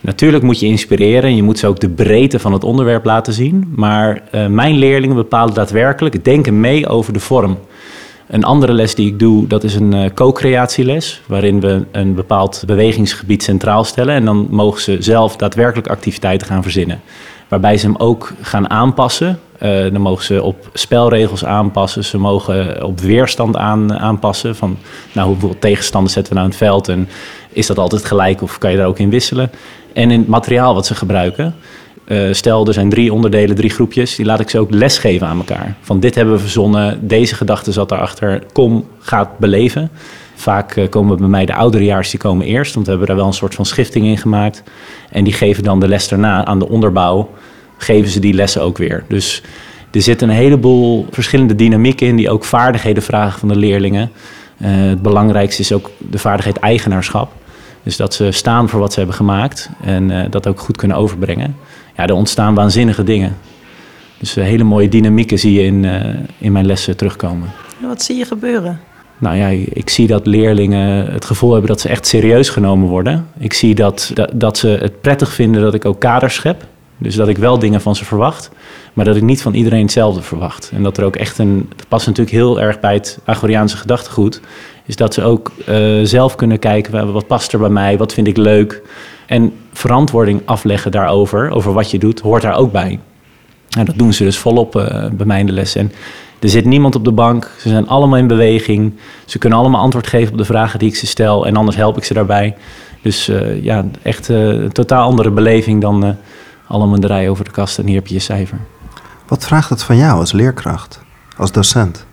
Natuurlijk 0.00 0.44
moet 0.44 0.60
je 0.60 0.66
inspireren 0.66 1.30
en 1.30 1.36
je 1.36 1.42
moet 1.42 1.58
ze 1.58 1.66
ook 1.66 1.80
de 1.80 1.88
breedte 1.88 2.38
van 2.38 2.52
het 2.52 2.64
onderwerp 2.64 3.04
laten 3.04 3.32
zien. 3.32 3.72
Maar 3.74 4.22
uh, 4.34 4.46
mijn 4.46 4.74
leerlingen 4.74 5.16
bepalen 5.16 5.54
daadwerkelijk, 5.54 6.24
denken 6.24 6.60
mee 6.60 6.88
over 6.88 7.12
de 7.12 7.20
vorm. 7.20 7.58
Een 8.26 8.44
andere 8.44 8.72
les 8.72 8.94
die 8.94 9.06
ik 9.06 9.18
doe, 9.18 9.46
dat 9.46 9.64
is 9.64 9.74
een 9.74 9.94
uh, 9.94 10.04
co-creatieles, 10.14 11.22
waarin 11.26 11.60
we 11.60 11.84
een 11.92 12.14
bepaald 12.14 12.62
bewegingsgebied 12.66 13.42
centraal 13.42 13.84
stellen. 13.84 14.14
En 14.14 14.24
dan 14.24 14.46
mogen 14.50 14.80
ze 14.80 14.96
zelf 15.00 15.36
daadwerkelijk 15.36 15.88
activiteiten 15.88 16.46
gaan 16.46 16.62
verzinnen 16.62 17.00
waarbij 17.48 17.76
ze 17.76 17.86
hem 17.86 17.96
ook 17.96 18.32
gaan 18.40 18.70
aanpassen. 18.70 19.38
Uh, 19.62 19.82
dan 19.92 20.00
mogen 20.00 20.24
ze 20.24 20.42
op 20.42 20.68
spelregels 20.72 21.44
aanpassen. 21.44 22.04
Ze 22.04 22.18
mogen 22.18 22.84
op 22.84 23.00
weerstand 23.00 23.56
aan, 23.56 23.98
aanpassen. 23.98 24.56
Van 24.56 24.78
nou, 25.12 25.28
hoeveel 25.28 25.58
tegenstanders 25.58 26.14
zetten 26.14 26.32
we 26.32 26.38
nou 26.38 26.50
in 26.52 26.56
het 26.58 26.66
veld 26.68 26.88
en 26.88 27.08
is 27.48 27.66
dat 27.66 27.78
altijd 27.78 28.04
gelijk 28.04 28.42
of 28.42 28.58
kan 28.58 28.70
je 28.70 28.76
daar 28.76 28.86
ook 28.86 28.98
in 28.98 29.10
wisselen? 29.10 29.50
En 29.92 30.10
in 30.10 30.18
het 30.18 30.28
materiaal 30.28 30.74
wat 30.74 30.86
ze 30.86 30.94
gebruiken. 30.94 31.54
eh, 32.04 32.32
stel, 32.32 32.66
er 32.66 32.72
zijn 32.72 32.88
drie 32.90 33.12
onderdelen, 33.12 33.56
drie 33.56 33.70
groepjes. 33.70 34.16
Die 34.16 34.26
laat 34.26 34.40
ik 34.40 34.50
ze 34.50 34.58
ook 34.58 34.70
lesgeven 34.70 35.26
aan 35.26 35.38
elkaar. 35.38 35.76
Van 35.80 36.00
dit 36.00 36.14
hebben 36.14 36.34
we 36.34 36.40
verzonnen, 36.40 37.08
deze 37.08 37.34
gedachte 37.34 37.72
zat 37.72 37.88
daarachter. 37.88 38.42
Kom, 38.52 38.86
gaat 38.98 39.38
beleven. 39.38 39.90
Vaak 40.38 40.76
eh, 40.76 40.88
komen 40.88 41.16
bij 41.16 41.28
mij 41.28 41.46
de 41.46 41.54
ouderejaars, 41.54 42.10
die 42.10 42.20
komen 42.20 42.46
eerst. 42.46 42.74
Want 42.74 42.84
we 42.84 42.90
hebben 42.90 43.08
daar 43.08 43.18
wel 43.18 43.26
een 43.26 43.32
soort 43.32 43.54
van 43.54 43.66
schifting 43.66 44.06
in 44.06 44.18
gemaakt. 44.18 44.62
En 45.10 45.24
die 45.24 45.32
geven 45.32 45.62
dan 45.64 45.80
de 45.80 45.88
les 45.88 46.08
daarna 46.08 46.44
aan 46.44 46.58
de 46.58 46.68
onderbouw. 46.68 47.30
Geven 47.76 48.10
ze 48.10 48.20
die 48.20 48.34
lessen 48.34 48.62
ook 48.62 48.78
weer. 48.78 49.04
Dus 49.08 49.42
er 49.90 50.02
zit 50.02 50.22
een 50.22 50.28
heleboel 50.28 51.06
verschillende 51.10 51.54
dynamieken 51.54 52.06
in... 52.06 52.16
die 52.16 52.30
ook 52.30 52.44
vaardigheden 52.44 53.02
vragen 53.02 53.38
van 53.38 53.48
de 53.48 53.56
leerlingen. 53.56 54.10
Eh, 54.58 54.70
het 54.70 55.02
belangrijkste 55.02 55.62
is 55.62 55.72
ook 55.72 55.90
de 55.98 56.18
vaardigheid 56.18 56.56
eigenaarschap. 56.56 57.32
Dus 57.82 57.96
dat 57.96 58.14
ze 58.14 58.30
staan 58.30 58.68
voor 58.68 58.80
wat 58.80 58.92
ze 58.92 58.98
hebben 58.98 59.16
gemaakt 59.16 59.70
en 59.82 60.10
uh, 60.10 60.24
dat 60.30 60.46
ook 60.46 60.60
goed 60.60 60.76
kunnen 60.76 60.96
overbrengen. 60.96 61.56
Ja, 61.96 62.06
er 62.06 62.14
ontstaan 62.14 62.54
waanzinnige 62.54 63.04
dingen. 63.04 63.36
Dus 64.18 64.34
hele 64.34 64.64
mooie 64.64 64.88
dynamieken 64.88 65.38
zie 65.38 65.52
je 65.52 65.62
in, 65.62 65.84
in 66.38 66.52
mijn 66.52 66.66
lessen 66.66 66.96
terugkomen. 66.96 67.48
Wat 67.80 68.02
zie 68.02 68.16
je 68.16 68.24
gebeuren? 68.24 68.80
Nou 69.18 69.36
ja, 69.36 69.48
ik 69.72 69.90
zie 69.90 70.06
dat 70.06 70.26
leerlingen 70.26 71.12
het 71.12 71.24
gevoel 71.24 71.50
hebben 71.50 71.70
dat 71.70 71.80
ze 71.80 71.88
echt 71.88 72.06
serieus 72.06 72.48
genomen 72.48 72.88
worden. 72.88 73.28
Ik 73.38 73.52
zie 73.52 73.74
dat, 73.74 74.12
dat, 74.32 74.58
ze 74.58 74.68
het 74.68 75.00
prettig 75.00 75.32
vinden 75.32 75.62
dat 75.62 75.74
ik 75.74 75.84
ook 75.84 76.00
kaders 76.00 76.34
schep. 76.34 76.66
Dus 76.98 77.14
dat 77.14 77.28
ik 77.28 77.38
wel 77.38 77.58
dingen 77.58 77.80
van 77.80 77.96
ze 77.96 78.04
verwacht, 78.04 78.50
maar 78.92 79.04
dat 79.04 79.16
ik 79.16 79.22
niet 79.22 79.42
van 79.42 79.54
iedereen 79.54 79.82
hetzelfde 79.82 80.22
verwacht. 80.22 80.70
En 80.74 80.82
dat 80.82 80.96
er 80.96 81.04
ook 81.04 81.16
echt 81.16 81.38
een. 81.38 81.70
Dat 81.76 81.88
past 81.88 82.06
natuurlijk 82.06 82.36
heel 82.36 82.60
erg 82.60 82.80
bij 82.80 82.94
het 82.94 83.18
Agoriaanse 83.24 83.76
gedachtegoed. 83.76 84.40
Is 84.86 84.96
dat 84.96 85.14
ze 85.14 85.22
ook 85.22 85.52
uh, 85.68 86.00
zelf 86.02 86.34
kunnen 86.34 86.58
kijken 86.58 87.12
wat 87.12 87.26
past 87.26 87.52
er 87.52 87.58
bij 87.58 87.68
mij, 87.68 87.98
wat 87.98 88.12
vind 88.12 88.26
ik 88.26 88.36
leuk. 88.36 88.82
En 89.26 89.52
verantwoording 89.72 90.42
afleggen 90.44 90.90
daarover, 90.90 91.50
over 91.50 91.72
wat 91.72 91.90
je 91.90 91.98
doet, 91.98 92.20
hoort 92.20 92.42
daar 92.42 92.56
ook 92.56 92.72
bij. 92.72 92.98
En 93.78 93.84
dat 93.84 93.98
doen 93.98 94.12
ze 94.12 94.24
dus 94.24 94.38
volop 94.38 94.76
uh, 94.76 95.06
bij 95.12 95.26
mij 95.26 95.40
in 95.40 95.46
de 95.46 95.52
les. 95.52 95.76
En 95.76 95.92
er 96.40 96.48
zit 96.48 96.64
niemand 96.64 96.94
op 96.94 97.04
de 97.04 97.12
bank, 97.12 97.50
ze 97.58 97.68
zijn 97.68 97.88
allemaal 97.88 98.18
in 98.18 98.26
beweging. 98.26 98.92
Ze 99.24 99.38
kunnen 99.38 99.58
allemaal 99.58 99.80
antwoord 99.80 100.06
geven 100.06 100.32
op 100.32 100.38
de 100.38 100.44
vragen 100.44 100.78
die 100.78 100.88
ik 100.88 100.96
ze 100.96 101.06
stel 101.06 101.46
en 101.46 101.56
anders 101.56 101.76
help 101.76 101.96
ik 101.96 102.04
ze 102.04 102.14
daarbij. 102.14 102.56
Dus 103.02 103.28
uh, 103.28 103.62
ja, 103.62 103.84
echt 104.02 104.28
een 104.28 104.72
totaal 104.72 105.08
andere 105.08 105.30
beleving 105.30 105.80
dan 105.80 106.16
allemaal 106.66 106.98
rij 107.00 107.28
over 107.28 107.44
de 107.44 107.50
kast 107.50 107.78
en 107.78 107.86
hier 107.86 107.94
heb 107.94 108.06
je 108.06 108.14
je 108.14 108.20
cijfer. 108.20 108.58
Wat 109.26 109.44
vraagt 109.44 109.70
het 109.70 109.82
van 109.82 109.96
jou 109.96 110.18
als 110.18 110.32
leerkracht, 110.32 111.00
als 111.36 111.52
docent? 111.52 112.06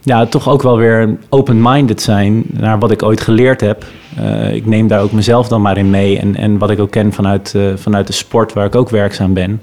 Ja, 0.00 0.26
toch 0.26 0.48
ook 0.48 0.62
wel 0.62 0.76
weer 0.76 1.16
open-minded 1.28 2.02
zijn 2.02 2.44
naar 2.50 2.78
wat 2.78 2.90
ik 2.90 3.02
ooit 3.02 3.20
geleerd 3.20 3.60
heb. 3.60 3.84
Ik 4.52 4.66
neem 4.66 4.88
daar 4.88 5.00
ook 5.00 5.12
mezelf 5.12 5.48
dan 5.48 5.62
maar 5.62 5.76
in 5.76 5.90
mee. 5.90 6.18
En, 6.18 6.36
en 6.36 6.58
wat 6.58 6.70
ik 6.70 6.78
ook 6.78 6.90
ken 6.90 7.12
vanuit, 7.12 7.54
vanuit 7.74 8.06
de 8.06 8.12
sport 8.12 8.52
waar 8.52 8.66
ik 8.66 8.74
ook 8.74 8.90
werkzaam 8.90 9.32
ben. 9.34 9.60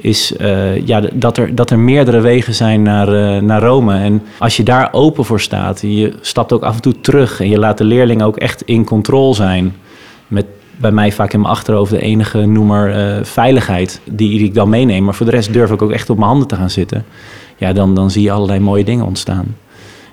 Is 0.00 0.32
uh, 0.40 0.86
ja, 0.86 1.02
dat, 1.12 1.38
er, 1.38 1.54
dat 1.54 1.70
er 1.70 1.78
meerdere 1.78 2.20
wegen 2.20 2.54
zijn 2.54 2.82
naar, 2.82 3.42
naar 3.42 3.62
Rome. 3.62 3.98
En 3.98 4.22
als 4.38 4.56
je 4.56 4.62
daar 4.62 4.88
open 4.92 5.24
voor 5.24 5.40
staat, 5.40 5.80
je 5.80 6.12
stapt 6.20 6.52
ook 6.52 6.62
af 6.62 6.74
en 6.74 6.82
toe 6.82 7.00
terug. 7.00 7.40
En 7.40 7.48
je 7.48 7.58
laat 7.58 7.78
de 7.78 7.84
leerlingen 7.84 8.26
ook 8.26 8.36
echt 8.36 8.62
in 8.62 8.84
controle 8.84 9.34
zijn. 9.34 9.74
Met 10.28 10.46
bij 10.76 10.90
mij 10.90 11.12
vaak 11.12 11.32
in 11.32 11.40
mijn 11.40 11.52
achterhoofd 11.52 11.90
de 11.90 12.00
enige 12.00 12.46
noemer 12.46 13.16
uh, 13.16 13.24
veiligheid 13.24 14.00
die, 14.10 14.44
ik 14.44 14.54
dan 14.54 14.68
meeneem. 14.68 15.04
Maar 15.04 15.14
voor 15.14 15.26
de 15.26 15.32
rest 15.32 15.52
durf 15.52 15.70
ik 15.70 15.82
ook 15.82 15.90
echt 15.90 16.10
op 16.10 16.16
mijn 16.16 16.28
handen 16.28 16.48
te 16.48 16.56
gaan 16.56 16.70
zitten. 16.70 17.04
Ja, 17.56 17.72
dan, 17.72 17.94
dan 17.94 18.10
zie 18.10 18.22
je 18.22 18.32
allerlei 18.32 18.60
mooie 18.60 18.84
dingen 18.84 19.06
ontstaan. 19.06 19.56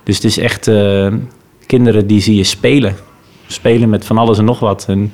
Dus 0.04 0.16
het 0.16 0.26
is 0.26 0.38
echt 0.38 0.72
kinderen 1.66 2.08
die 2.08 2.22
zie 2.22 2.36
je 2.36 2.44
spelen. 2.44 2.96
Spelen 3.48 3.90
met 3.90 4.06
van 4.06 4.18
alles 4.18 4.38
en 4.38 4.46
nog 4.46 4.60
wat. 4.60 4.86
En 4.88 5.14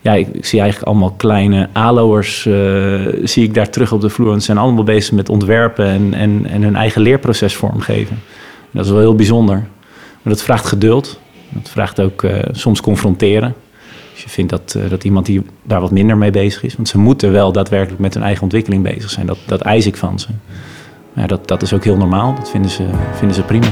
ja, 0.00 0.14
ik, 0.14 0.44
zie 0.44 0.60
eigenlijk 0.60 0.90
allemaal 0.90 1.10
kleine 1.10 1.68
aloers 1.72 2.44
uh, 2.44 3.06
zie 3.24 3.44
ik 3.44 3.54
daar 3.54 3.70
terug 3.70 3.92
op 3.92 4.00
de 4.00 4.08
vloer. 4.08 4.32
En 4.32 4.38
ze 4.38 4.44
zijn 4.44 4.58
allemaal 4.58 4.84
bezig 4.84 5.12
met 5.12 5.28
ontwerpen 5.28 5.86
en, 5.86 6.14
en, 6.14 6.46
en 6.46 6.62
hun 6.62 6.76
eigen 6.76 7.02
leerproces 7.02 7.54
vormgeven. 7.54 8.16
En 8.60 8.70
dat 8.70 8.84
is 8.84 8.90
wel 8.90 9.00
heel 9.00 9.14
bijzonder. 9.14 9.56
Maar 10.22 10.32
dat 10.32 10.42
vraagt 10.42 10.66
geduld. 10.66 11.20
Dat 11.48 11.68
vraagt 11.68 12.00
ook 12.00 12.24
soms 12.52 12.80
confronteren. 12.80 13.54
Als 14.12 14.22
je 14.22 14.28
vindt 14.28 14.50
dat, 14.50 14.74
uh, 14.76 14.90
dat 14.90 15.04
iemand 15.04 15.26
die 15.26 15.42
daar 15.62 15.80
wat 15.80 15.90
minder 15.90 16.16
mee 16.16 16.30
bezig 16.30 16.62
is. 16.62 16.76
Want 16.76 16.88
ze 16.88 16.98
moeten 16.98 17.32
wel 17.32 17.52
daadwerkelijk 17.52 18.00
met 18.00 18.14
hun 18.14 18.22
eigen 18.22 18.42
ontwikkeling 18.42 18.82
bezig 18.82 19.10
zijn. 19.10 19.26
Dat, 19.26 19.38
dat 19.46 19.60
eis 19.60 19.86
ik 19.86 19.96
van 19.96 20.18
ze. 20.18 20.28
Ja, 21.14 21.26
dat, 21.26 21.48
dat 21.48 21.62
is 21.62 21.72
ook 21.72 21.84
heel 21.84 21.96
normaal. 21.96 22.34
Dat 22.34 22.50
vinden 22.50 22.70
ze, 22.70 22.84
vinden 23.14 23.36
ze 23.36 23.42
prima. 23.42 23.66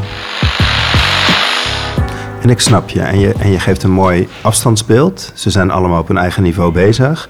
En 2.43 2.51
ik 2.51 2.61
snap 2.61 2.89
je. 2.89 3.01
En, 3.01 3.19
je. 3.21 3.35
en 3.39 3.51
je 3.51 3.61
geeft 3.61 3.83
een 3.83 3.91
mooi 3.91 4.29
afstandsbeeld. 4.43 5.33
Ze 5.35 5.51
zijn 5.51 5.71
allemaal 5.71 6.01
op 6.01 6.09
hun 6.09 6.17
eigen 6.17 6.43
niveau 6.43 6.73
bezig. 6.73 7.29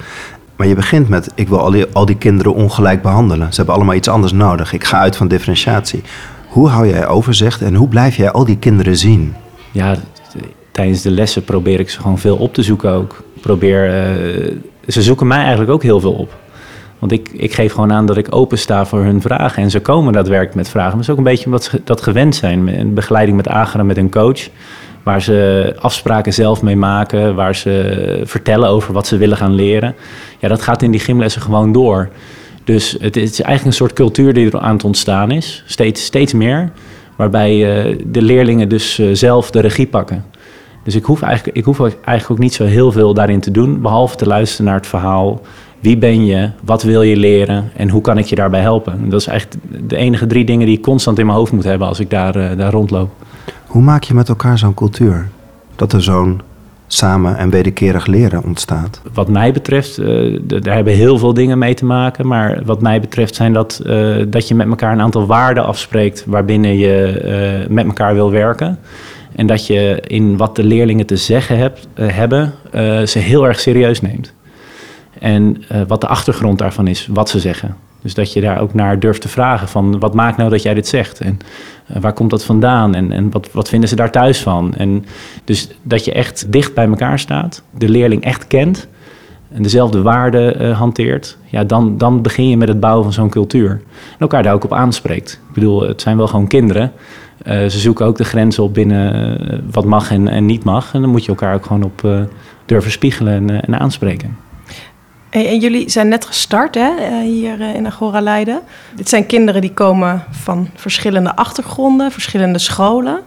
Maar 0.57 0.67
je 0.67 0.75
begint 0.75 1.09
met, 1.09 1.31
ik 1.35 1.49
wil 1.49 1.59
al 1.61 1.71
die, 1.71 1.87
al 1.93 2.07
die 2.07 2.17
kinderen 2.17 2.55
ongelijk 2.55 3.03
behandelen. 3.03 3.50
Ze 3.50 3.57
hebben 3.57 3.75
allemaal 3.75 3.95
iets 3.95 4.09
anders 4.09 4.33
nodig. 4.33 4.73
Ik 4.73 4.85
ga 4.85 4.99
uit 4.99 5.17
van 5.17 5.29
differentiatie. 5.29 6.03
Hoe 6.49 6.69
hou 6.69 6.88
jij 6.88 7.07
overzicht 7.07 7.62
en 7.62 7.75
hoe 7.75 7.88
blijf 7.88 8.17
jij 8.17 8.31
al 8.31 8.45
die 8.45 8.59
kinderen 8.59 8.97
zien? 8.97 9.35
Ja, 9.73 9.97
tijdens 10.71 11.03
de 11.03 11.11
lessen 11.11 11.45
probeer 11.45 11.81
ik 11.81 11.91
ze 11.91 12.00
gewoon 12.00 12.19
veel 12.19 12.37
op 12.37 12.55
te 12.55 12.62
zoeken 12.62 12.91
ook. 12.91 13.23
Probeer, 13.41 13.87
uh, 13.87 14.57
ze 14.87 15.03
zoeken 15.03 15.27
mij 15.27 15.38
eigenlijk 15.38 15.71
ook 15.71 15.83
heel 15.83 16.00
veel 16.00 16.12
op. 16.12 16.37
Want 16.99 17.12
ik, 17.12 17.29
ik 17.33 17.55
geef 17.55 17.73
gewoon 17.73 17.93
aan 17.93 18.07
dat 18.07 18.17
ik 18.17 18.35
open 18.35 18.59
sta 18.59 18.87
voor 18.87 19.03
hun 19.03 19.21
vragen. 19.21 19.62
En 19.62 19.71
ze 19.71 19.81
komen 19.81 20.12
daadwerkelijk 20.12 20.55
met 20.55 20.69
vragen. 20.69 20.91
Maar 20.91 20.99
het 20.99 21.07
is 21.07 21.12
ook 21.12 21.19
een 21.19 21.33
beetje 21.33 21.45
omdat 21.45 21.65
ze 21.65 21.81
dat 21.85 22.03
gewend 22.03 22.35
zijn. 22.35 22.81
Een 22.81 22.95
begeleiding 22.95 23.37
met 23.37 23.49
Agera, 23.49 23.83
met 23.83 23.97
een 23.97 24.11
coach. 24.11 24.49
Waar 25.09 25.23
ze 25.23 25.75
afspraken 25.81 26.33
zelf 26.33 26.62
mee 26.62 26.77
maken. 26.77 27.35
Waar 27.35 27.55
ze 27.55 28.21
vertellen 28.25 28.69
over 28.69 28.93
wat 28.93 29.07
ze 29.07 29.17
willen 29.17 29.37
gaan 29.37 29.55
leren. 29.55 29.95
Ja, 30.38 30.49
dat 30.49 30.62
gaat 30.62 30.83
in 30.83 30.91
die 30.91 31.00
gymlessen 31.00 31.43
gewoon 31.43 31.73
door. 31.73 32.09
Dus 32.65 32.97
het 33.00 33.17
is 33.17 33.41
eigenlijk 33.41 33.65
een 33.65 33.73
soort 33.73 33.93
cultuur 33.93 34.35
die 34.35 34.50
er 34.50 34.59
aan 34.59 34.73
het 34.73 34.85
ontstaan 34.85 35.31
is. 35.31 35.62
Steeds, 35.67 36.05
steeds 36.05 36.33
meer. 36.33 36.73
Waarbij 37.17 37.87
uh, 37.88 37.99
de 38.07 38.23
leerlingen 38.23 38.69
dus 38.69 38.99
uh, 38.99 39.09
zelf 39.12 39.50
de 39.50 39.61
regie 39.61 39.87
pakken. 39.87 40.25
Dus 40.85 40.95
ik 40.95 41.05
hoef, 41.05 41.23
eigenlijk, 41.23 41.57
ik 41.57 41.65
hoef 41.65 41.81
eigenlijk 41.81 42.31
ook 42.31 42.38
niet 42.38 42.55
zo 42.55 42.65
heel 42.65 42.93
veel 42.93 43.15
daarin 43.15 43.41
te 43.41 43.50
doen, 43.50 43.81
behalve 43.81 44.17
te 44.17 44.27
luisteren 44.27 44.67
naar 44.67 44.75
het 44.75 44.87
verhaal. 44.87 45.41
Wie 45.81 45.99
ben 45.99 46.27
je? 46.27 46.50
Wat 46.65 46.83
wil 46.83 47.03
je 47.03 47.17
leren? 47.17 47.71
En 47.77 47.88
hoe 47.88 48.00
kan 48.00 48.19
ik 48.19 48.25
je 48.25 48.35
daarbij 48.35 48.61
helpen? 48.61 48.93
En 48.93 49.09
dat 49.09 49.21
is 49.21 49.27
eigenlijk 49.27 49.62
de 49.88 49.97
enige 49.97 50.27
drie 50.27 50.45
dingen 50.45 50.67
die 50.67 50.77
ik 50.77 50.83
constant 50.83 51.19
in 51.19 51.27
mijn 51.27 51.38
hoofd 51.38 51.53
moet 51.53 51.65
hebben 51.65 51.88
als 51.88 52.00
ik 52.00 52.11
daar, 52.11 52.37
uh, 52.37 52.50
daar 52.57 52.73
rondloop. 52.73 53.11
Hoe 53.67 53.83
maak 53.83 54.02
je 54.02 54.14
met 54.14 54.28
elkaar 54.28 54.59
zo'n 54.59 54.75
cultuur? 54.75 55.28
Dat 55.76 55.93
er 55.93 56.02
zo'n 56.02 56.40
samen 56.87 57.37
en 57.37 57.50
wederkerig 57.50 58.07
leren 58.07 58.45
ontstaat? 58.45 59.00
Wat 59.12 59.28
mij 59.28 59.52
betreft, 59.52 59.99
uh, 59.99 60.38
daar 60.43 60.75
hebben 60.75 60.93
heel 60.93 61.19
veel 61.19 61.35
dingen 61.35 61.59
mee 61.59 61.75
te 61.75 61.85
maken. 61.85 62.26
Maar 62.26 62.61
wat 62.64 62.81
mij 62.81 63.00
betreft 63.00 63.35
zijn 63.35 63.52
dat, 63.52 63.83
uh, 63.87 64.25
dat 64.28 64.49
je 64.49 64.55
met 64.55 64.69
elkaar 64.69 64.93
een 64.93 65.00
aantal 65.00 65.26
waarden 65.26 65.64
afspreekt 65.64 66.25
waarbinnen 66.26 66.76
je 66.76 67.67
met 67.69 67.87
elkaar 67.87 68.14
wil 68.14 68.31
werken. 68.31 68.78
En 69.35 69.47
dat 69.47 69.67
je 69.67 70.02
in 70.07 70.37
wat 70.37 70.57
de 70.57 70.64
leerlingen 70.64 71.07
te 71.07 71.17
zeggen 71.17 71.73
hebben, 71.95 72.55
ze 73.09 73.19
heel 73.19 73.47
erg 73.47 73.61
serieus 73.61 74.00
neemt. 74.00 74.33
En 75.19 75.62
wat 75.87 76.00
de 76.00 76.07
achtergrond 76.07 76.59
daarvan 76.59 76.87
is, 76.87 77.09
wat 77.12 77.28
ze 77.28 77.38
zeggen. 77.38 77.76
Dus 78.02 78.14
dat 78.14 78.33
je 78.33 78.40
daar 78.40 78.61
ook 78.61 78.75
naar 78.75 78.99
durft 78.99 79.21
te 79.21 79.28
vragen 79.28 79.69
van 79.69 79.99
wat 79.99 80.14
maakt 80.14 80.37
nou 80.37 80.50
dat 80.50 80.62
jij 80.62 80.75
dit 80.75 80.88
zegt? 80.88 81.21
En 81.21 81.38
waar 82.00 82.12
komt 82.12 82.31
dat 82.31 82.45
vandaan? 82.45 82.95
En, 82.95 83.12
en 83.12 83.31
wat, 83.31 83.49
wat 83.52 83.69
vinden 83.69 83.88
ze 83.88 83.97
daar 83.97 84.11
thuis 84.11 84.43
van? 84.43 84.75
En 84.75 85.05
dus 85.45 85.69
dat 85.83 86.05
je 86.05 86.12
echt 86.12 86.52
dicht 86.52 86.75
bij 86.75 86.87
elkaar 86.87 87.19
staat, 87.19 87.62
de 87.71 87.88
leerling 87.88 88.25
echt 88.25 88.47
kent 88.47 88.88
en 89.52 89.62
dezelfde 89.62 90.02
waarden 90.02 90.73
hanteert, 90.73 91.37
ja, 91.47 91.64
dan, 91.64 91.99
dan 91.99 92.23
begin 92.23 92.49
je 92.49 92.57
met 92.57 92.69
het 92.69 92.81
bouwen 92.81 93.05
van 93.05 93.12
zo'n 93.12 93.28
cultuur. 93.28 93.71
En 93.71 94.19
elkaar 94.19 94.43
daar 94.43 94.55
ook 94.55 94.64
op 94.64 94.73
aanspreekt. 94.73 95.40
Ik 95.49 95.55
bedoel, 95.55 95.83
het 95.83 96.00
zijn 96.00 96.17
wel 96.17 96.26
gewoon 96.26 96.47
kinderen. 96.47 96.93
Uh, 97.47 97.52
ze 97.52 97.78
zoeken 97.78 98.07
ook 98.07 98.17
de 98.17 98.25
grenzen 98.25 98.62
op 98.62 98.75
binnen 98.75 99.62
wat 99.71 99.85
mag 99.85 100.11
en, 100.11 100.28
en, 100.28 100.47
niet 100.47 100.64
mag. 100.64 100.95
En 100.95 101.00
dan 101.00 101.11
moet 101.11 101.25
je 101.25 101.28
elkaar 101.28 101.55
ook 101.55 101.67
gewoon 101.67 101.83
op 101.83 102.26
durven 102.67 102.90
spiegelen 102.90 103.49
en, 103.49 103.64
en 103.64 103.78
aanspreken. 103.81 104.48
En, 105.30 105.58
jullie 105.58 105.90
zijn 105.90 106.08
net 106.08 106.25
gestart 106.25 106.75
hè, 106.75 107.23
hier 107.23 107.61
in 107.61 107.87
Agora 107.87 108.20
Leiden. 108.20 108.61
Dit 108.94 109.08
zijn 109.08 109.26
kinderen 109.26 109.61
die 109.61 109.73
komen 109.73 110.25
van 110.30 110.68
verschillende 110.75 111.37
achtergronden, 111.37 112.12
verschillende 112.12 112.58
scholen. 112.58 113.20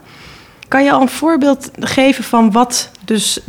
Kan 0.68 0.84
je 0.84 0.92
al 0.92 1.02
een 1.02 1.10
voorbeeld 1.10 1.72
geven 1.80 2.24
van 2.24 2.52
wat 2.52 2.92
dus 3.06 3.40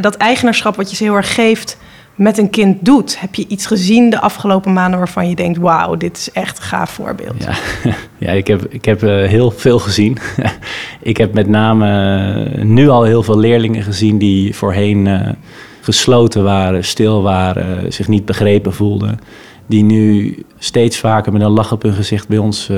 dat 0.00 0.16
eigenaarschap 0.16 0.76
wat 0.76 0.90
je 0.90 0.96
ze 0.96 1.04
heel 1.04 1.14
erg 1.14 1.34
geeft 1.34 1.76
met 2.14 2.38
een 2.38 2.50
kind 2.50 2.84
doet. 2.84 3.20
Heb 3.20 3.34
je 3.34 3.44
iets 3.48 3.66
gezien 3.66 4.10
de 4.10 4.20
afgelopen 4.20 4.72
maanden 4.72 4.98
waarvan 4.98 5.28
je 5.28 5.34
denkt: 5.34 5.58
wauw, 5.58 5.96
dit 5.96 6.16
is 6.16 6.30
echt 6.32 6.58
een 6.58 6.64
gaaf 6.64 6.90
voorbeeld? 6.90 7.44
Ja, 7.44 7.54
ja 8.26 8.30
ik 8.30 8.46
heb, 8.46 8.64
ik 8.68 8.84
heb 8.84 9.02
uh, 9.02 9.28
heel 9.28 9.50
veel 9.50 9.78
gezien. 9.78 10.18
ik 11.02 11.16
heb 11.16 11.34
met 11.34 11.48
name 11.48 12.64
nu 12.64 12.88
al 12.88 13.02
heel 13.02 13.22
veel 13.22 13.38
leerlingen 13.38 13.82
gezien 13.82 14.18
die 14.18 14.56
voorheen 14.56 15.36
gesloten 15.82 16.42
waren, 16.42 16.84
stil 16.84 17.22
waren, 17.22 17.92
zich 17.92 18.08
niet 18.08 18.24
begrepen 18.24 18.72
voelden. 18.72 19.20
Die 19.66 19.82
nu 19.82 20.36
steeds 20.58 20.98
vaker 20.98 21.32
met 21.32 21.42
een 21.42 21.50
lach 21.50 21.72
op 21.72 21.82
hun 21.82 21.92
gezicht 21.92 22.28
bij 22.28 22.38
ons 22.38 22.70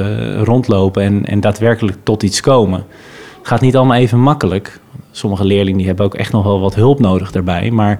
rondlopen 0.42 1.02
en, 1.02 1.24
en 1.26 1.40
daadwerkelijk 1.40 1.96
tot 2.02 2.22
iets 2.22 2.40
komen. 2.40 2.84
Gaat 3.42 3.60
niet 3.60 3.76
allemaal 3.76 3.96
even 3.96 4.20
makkelijk. 4.20 4.80
Sommige 5.10 5.44
leerlingen 5.44 5.78
die 5.78 5.86
hebben 5.86 6.04
ook 6.04 6.14
echt 6.14 6.32
nog 6.32 6.44
wel 6.44 6.60
wat 6.60 6.74
hulp 6.74 6.98
nodig 6.98 7.32
daarbij. 7.32 7.70
Maar 7.70 7.98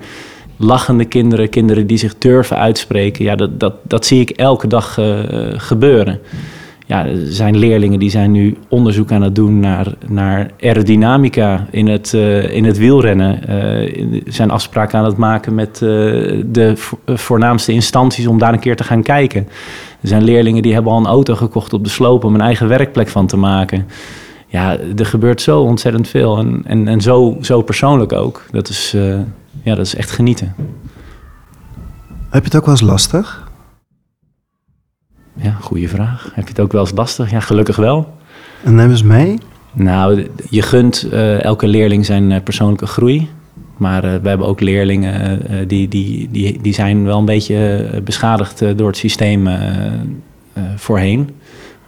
lachende 0.56 1.04
kinderen, 1.04 1.49
kinderen 1.49 1.87
die 1.87 1.99
zich 1.99 2.18
durven 2.18 2.56
uitspreken. 2.56 3.25
Ja, 3.25 3.34
dat, 3.37 3.61
dat, 3.61 3.75
dat 3.82 4.06
zie 4.06 4.20
ik 4.20 4.30
elke 4.30 4.66
dag 4.66 4.99
uh, 4.99 5.18
gebeuren. 5.56 6.20
Er 7.02 7.32
zijn 7.32 7.56
leerlingen 7.56 7.98
die 7.98 8.10
zijn 8.10 8.30
nu 8.30 8.56
onderzoek 8.68 9.12
aan 9.12 9.22
het 9.22 9.34
doen 9.34 9.60
naar, 9.60 9.94
naar 10.08 10.50
aerodynamica 10.60 11.66
in 11.70 11.88
het, 11.88 12.12
uh, 12.12 12.54
in 12.54 12.64
het 12.64 12.78
wielrennen. 12.78 13.40
Uh, 13.48 14.22
zijn 14.26 14.50
afspraken 14.50 14.98
aan 14.98 15.04
het 15.04 15.16
maken 15.16 15.54
met 15.54 15.78
de 15.78 16.72
voornaamste 17.06 17.72
instanties 17.72 18.26
om 18.26 18.38
daar 18.38 18.52
een 18.52 18.58
keer 18.58 18.76
te 18.76 18.84
gaan 18.84 19.02
kijken. 19.02 19.48
Er 20.00 20.08
zijn 20.08 20.24
leerlingen 20.24 20.62
die 20.62 20.74
hebben 20.74 20.92
al 20.92 20.98
een 20.98 21.06
auto 21.06 21.34
gekocht 21.34 21.72
op 21.72 21.84
de 21.84 21.90
sloop 21.90 22.24
om 22.24 22.34
een 22.34 22.40
eigen 22.40 22.68
werkplek 22.68 23.08
van 23.08 23.26
te 23.26 23.36
maken. 23.36 23.86
Ja, 24.46 24.76
er 24.96 25.06
gebeurt 25.06 25.40
zo 25.40 25.60
ontzettend 25.60 26.08
veel 26.08 26.38
en, 26.38 26.62
en, 26.66 26.88
en 26.88 27.00
zo, 27.00 27.36
zo 27.40 27.62
persoonlijk 27.62 28.12
ook. 28.12 28.42
Dat 28.50 28.68
is, 28.68 28.96
ja, 29.62 29.74
dat 29.74 29.86
is 29.86 29.94
echt 29.94 30.10
genieten. 30.10 30.54
Heb 32.30 32.42
je 32.42 32.48
het 32.48 32.56
ook 32.56 32.64
wel 32.64 32.74
eens 32.74 32.82
lastig? 32.82 33.43
Goede 35.64 35.88
vraag. 35.88 36.30
Heb 36.33 36.44
je 36.44 36.50
het 36.50 36.61
ook 36.61 36.73
wel 36.73 36.80
eens 36.80 36.92
lastig? 36.94 37.30
Ja, 37.30 37.40
gelukkig 37.40 37.76
wel. 37.76 38.14
En 38.64 38.75
neem 38.75 38.90
eens 38.90 39.02
mee. 39.02 39.38
Nou, 39.73 40.26
je 40.50 40.62
gunt 40.62 41.06
uh, 41.12 41.42
elke 41.42 41.66
leerling 41.66 42.06
zijn 42.06 42.30
uh, 42.30 42.37
persoonlijke 42.44 42.87
groei. 42.87 43.28
Maar 43.76 44.04
uh, 44.04 44.14
we 44.23 44.28
hebben 44.28 44.47
ook 44.47 44.61
leerlingen 44.61 45.40
die, 45.68 45.88
die, 45.88 46.28
die, 46.30 46.59
die 46.62 46.75
zijn 46.75 47.04
wel 47.04 47.18
een 47.18 47.25
beetje 47.25 47.90
beschadigd 48.04 48.78
door 48.78 48.87
het 48.87 48.97
systeem 48.97 49.49
voorheen. 50.76 51.30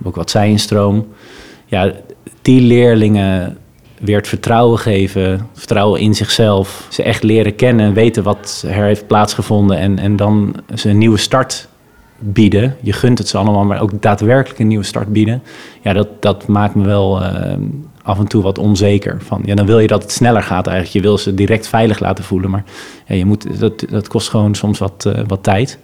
Ook 0.02 0.16
wat 0.16 0.30
zijinstroom. 0.30 1.06
Ja, 1.66 1.92
die 2.42 2.60
leerlingen 2.60 3.56
weer 4.00 4.16
het 4.16 4.28
vertrouwen 4.28 4.78
geven, 4.78 5.48
vertrouwen 5.52 6.00
in 6.00 6.14
zichzelf. 6.14 6.86
Ze 6.90 7.02
echt 7.02 7.22
leren 7.22 7.54
kennen, 7.54 7.92
weten 7.92 8.22
wat 8.22 8.64
er 8.66 8.84
heeft 8.84 9.06
plaatsgevonden 9.06 9.78
en, 9.78 9.98
en 9.98 10.16
dan 10.16 10.56
ze 10.74 10.88
een 10.88 10.98
nieuwe 10.98 11.18
start 11.18 11.68
bieden. 12.18 12.76
Je 12.80 12.92
gunt 12.92 13.18
het 13.18 13.28
ze 13.28 13.38
allemaal, 13.38 13.64
maar 13.64 13.80
ook 13.80 14.02
daadwerkelijk 14.02 14.60
een 14.60 14.66
nieuwe 14.66 14.84
start 14.84 15.12
bieden. 15.12 15.42
Ja, 15.80 15.92
dat, 15.92 16.08
dat 16.20 16.46
maakt 16.46 16.74
me 16.74 16.84
wel 16.84 17.22
uh, 17.22 17.52
af 18.02 18.18
en 18.18 18.26
toe 18.26 18.42
wat 18.42 18.58
onzeker. 18.58 19.16
Van, 19.22 19.42
ja, 19.44 19.54
dan 19.54 19.66
wil 19.66 19.78
je 19.78 19.86
dat 19.86 20.02
het 20.02 20.12
sneller 20.12 20.42
gaat 20.42 20.66
eigenlijk. 20.66 20.96
Je 20.96 21.02
wil 21.08 21.18
ze 21.18 21.34
direct 21.34 21.68
veilig 21.68 21.98
laten 21.98 22.24
voelen, 22.24 22.50
maar 22.50 22.64
je 23.06 23.24
moet, 23.24 23.60
dat, 23.60 23.84
dat 23.90 24.08
kost 24.08 24.28
gewoon 24.28 24.54
soms 24.54 24.78
wat, 24.78 25.04
uh, 25.08 25.18
wat 25.26 25.42
tijd. 25.42 25.78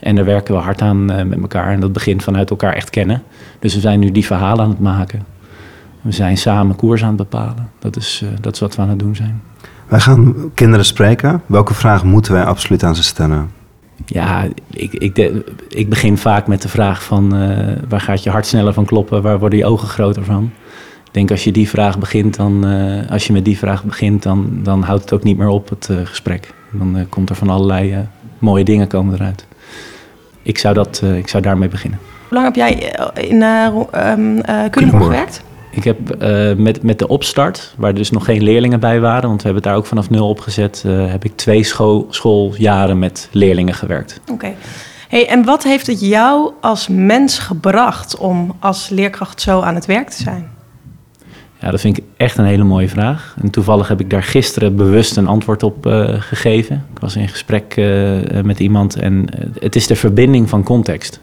En 0.00 0.14
daar 0.14 0.24
werken 0.24 0.54
we 0.54 0.60
hard 0.60 0.80
aan 0.80 1.12
uh, 1.12 1.22
met 1.22 1.40
elkaar. 1.40 1.72
En 1.72 1.80
dat 1.80 1.92
begint 1.92 2.22
vanuit 2.22 2.50
elkaar 2.50 2.72
echt 2.72 2.90
kennen. 2.90 3.22
Dus 3.58 3.74
we 3.74 3.80
zijn 3.80 4.00
nu 4.00 4.10
die 4.10 4.26
verhalen 4.26 4.64
aan 4.64 4.70
het 4.70 4.80
maken. 4.80 5.24
We 6.00 6.12
zijn 6.12 6.36
samen 6.36 6.76
koers 6.76 7.02
aan 7.02 7.08
het 7.08 7.16
bepalen. 7.16 7.70
Dat 7.78 7.96
is, 7.96 8.24
dat 8.40 8.54
is 8.54 8.60
wat 8.60 8.76
we 8.76 8.82
aan 8.82 8.88
het 8.88 8.98
doen 8.98 9.16
zijn. 9.16 9.42
Wij 9.88 10.00
gaan 10.00 10.34
kinderen 10.54 10.84
spreken. 10.84 11.42
Welke 11.46 11.74
vragen 11.74 12.08
moeten 12.08 12.32
wij 12.32 12.44
absoluut 12.44 12.82
aan 12.82 12.96
ze 12.96 13.02
stellen? 13.02 13.50
Ja, 14.04 14.44
ik, 14.70 14.92
ik, 14.92 15.14
de, 15.14 15.44
ik 15.68 15.88
begin 15.88 16.18
vaak 16.18 16.46
met 16.46 16.62
de 16.62 16.68
vraag 16.68 17.02
van 17.02 17.36
uh, 17.36 17.58
waar 17.88 18.00
gaat 18.00 18.22
je 18.22 18.30
hart 18.30 18.46
sneller 18.46 18.72
van 18.72 18.84
kloppen? 18.84 19.22
Waar 19.22 19.38
worden 19.38 19.58
je 19.58 19.64
ogen 19.64 19.88
groter 19.88 20.24
van? 20.24 20.50
Ik 21.04 21.12
denk 21.12 21.30
als 21.30 21.44
je 21.44 21.52
die 21.52 21.68
vraag 21.68 21.98
begint, 21.98 22.36
dan, 22.36 22.66
uh, 22.66 23.10
als 23.10 23.26
je 23.26 23.32
met 23.32 23.44
die 23.44 23.58
vraag 23.58 23.84
begint, 23.84 24.22
dan, 24.22 24.50
dan 24.62 24.82
houdt 24.82 25.02
het 25.02 25.12
ook 25.12 25.22
niet 25.22 25.38
meer 25.38 25.48
op 25.48 25.68
het 25.68 25.88
uh, 25.90 25.96
gesprek. 26.04 26.54
Dan 26.72 27.06
komt 27.08 27.30
er 27.30 27.36
van 27.36 27.48
allerlei 27.48 28.08
mooie 28.38 28.64
dingen 28.64 28.86
komen 28.86 29.14
eruit. 29.14 29.46
Ik 30.42 30.58
zou, 30.58 30.74
dat, 30.74 31.02
ik 31.16 31.28
zou 31.28 31.42
daarmee 31.42 31.68
beginnen. 31.68 31.98
Hoe 32.28 32.38
lang 32.38 32.44
heb 32.44 32.54
jij 32.54 32.96
in 33.14 33.42
um, 33.42 34.40
Culemborg 34.70 35.04
gewerkt? 35.04 35.42
Ik 35.76 35.84
heb 35.84 36.22
uh, 36.22 36.54
met, 36.54 36.82
met 36.82 36.98
de 36.98 37.08
opstart, 37.08 37.74
waar 37.76 37.94
dus 37.94 38.10
nog 38.10 38.24
geen 38.24 38.42
leerlingen 38.42 38.80
bij 38.80 39.00
waren, 39.00 39.28
want 39.28 39.42
we 39.42 39.44
hebben 39.48 39.62
het 39.62 39.72
daar 39.72 39.76
ook 39.76 39.86
vanaf 39.86 40.10
nul 40.10 40.28
opgezet, 40.28 40.82
uh, 40.86 41.10
heb 41.10 41.24
ik 41.24 41.36
twee 41.36 41.62
school, 41.62 42.06
schooljaren 42.10 42.98
met 42.98 43.28
leerlingen 43.32 43.74
gewerkt. 43.74 44.20
Oké. 44.22 44.32
Okay. 44.32 44.56
Hey, 45.08 45.28
en 45.28 45.44
wat 45.44 45.62
heeft 45.62 45.86
het 45.86 46.00
jou 46.00 46.52
als 46.60 46.88
mens 46.88 47.38
gebracht 47.38 48.16
om 48.16 48.56
als 48.58 48.88
leerkracht 48.88 49.40
zo 49.40 49.60
aan 49.60 49.74
het 49.74 49.86
werk 49.86 50.08
te 50.08 50.22
zijn? 50.22 50.48
Ja, 51.60 51.70
dat 51.70 51.80
vind 51.80 51.98
ik 51.98 52.04
echt 52.16 52.38
een 52.38 52.44
hele 52.44 52.64
mooie 52.64 52.88
vraag. 52.88 53.36
En 53.42 53.50
toevallig 53.50 53.88
heb 53.88 54.00
ik 54.00 54.10
daar 54.10 54.22
gisteren 54.22 54.76
bewust 54.76 55.16
een 55.16 55.26
antwoord 55.26 55.62
op 55.62 55.86
uh, 55.86 56.08
gegeven. 56.20 56.86
Ik 56.92 56.98
was 56.98 57.16
in 57.16 57.28
gesprek 57.28 57.74
met 58.42 58.60
iemand 58.60 58.96
en 58.96 59.28
het 59.58 59.76
is 59.76 59.86
de 59.86 59.96
verbinding 59.96 60.48
van 60.48 60.62
context 60.62 61.20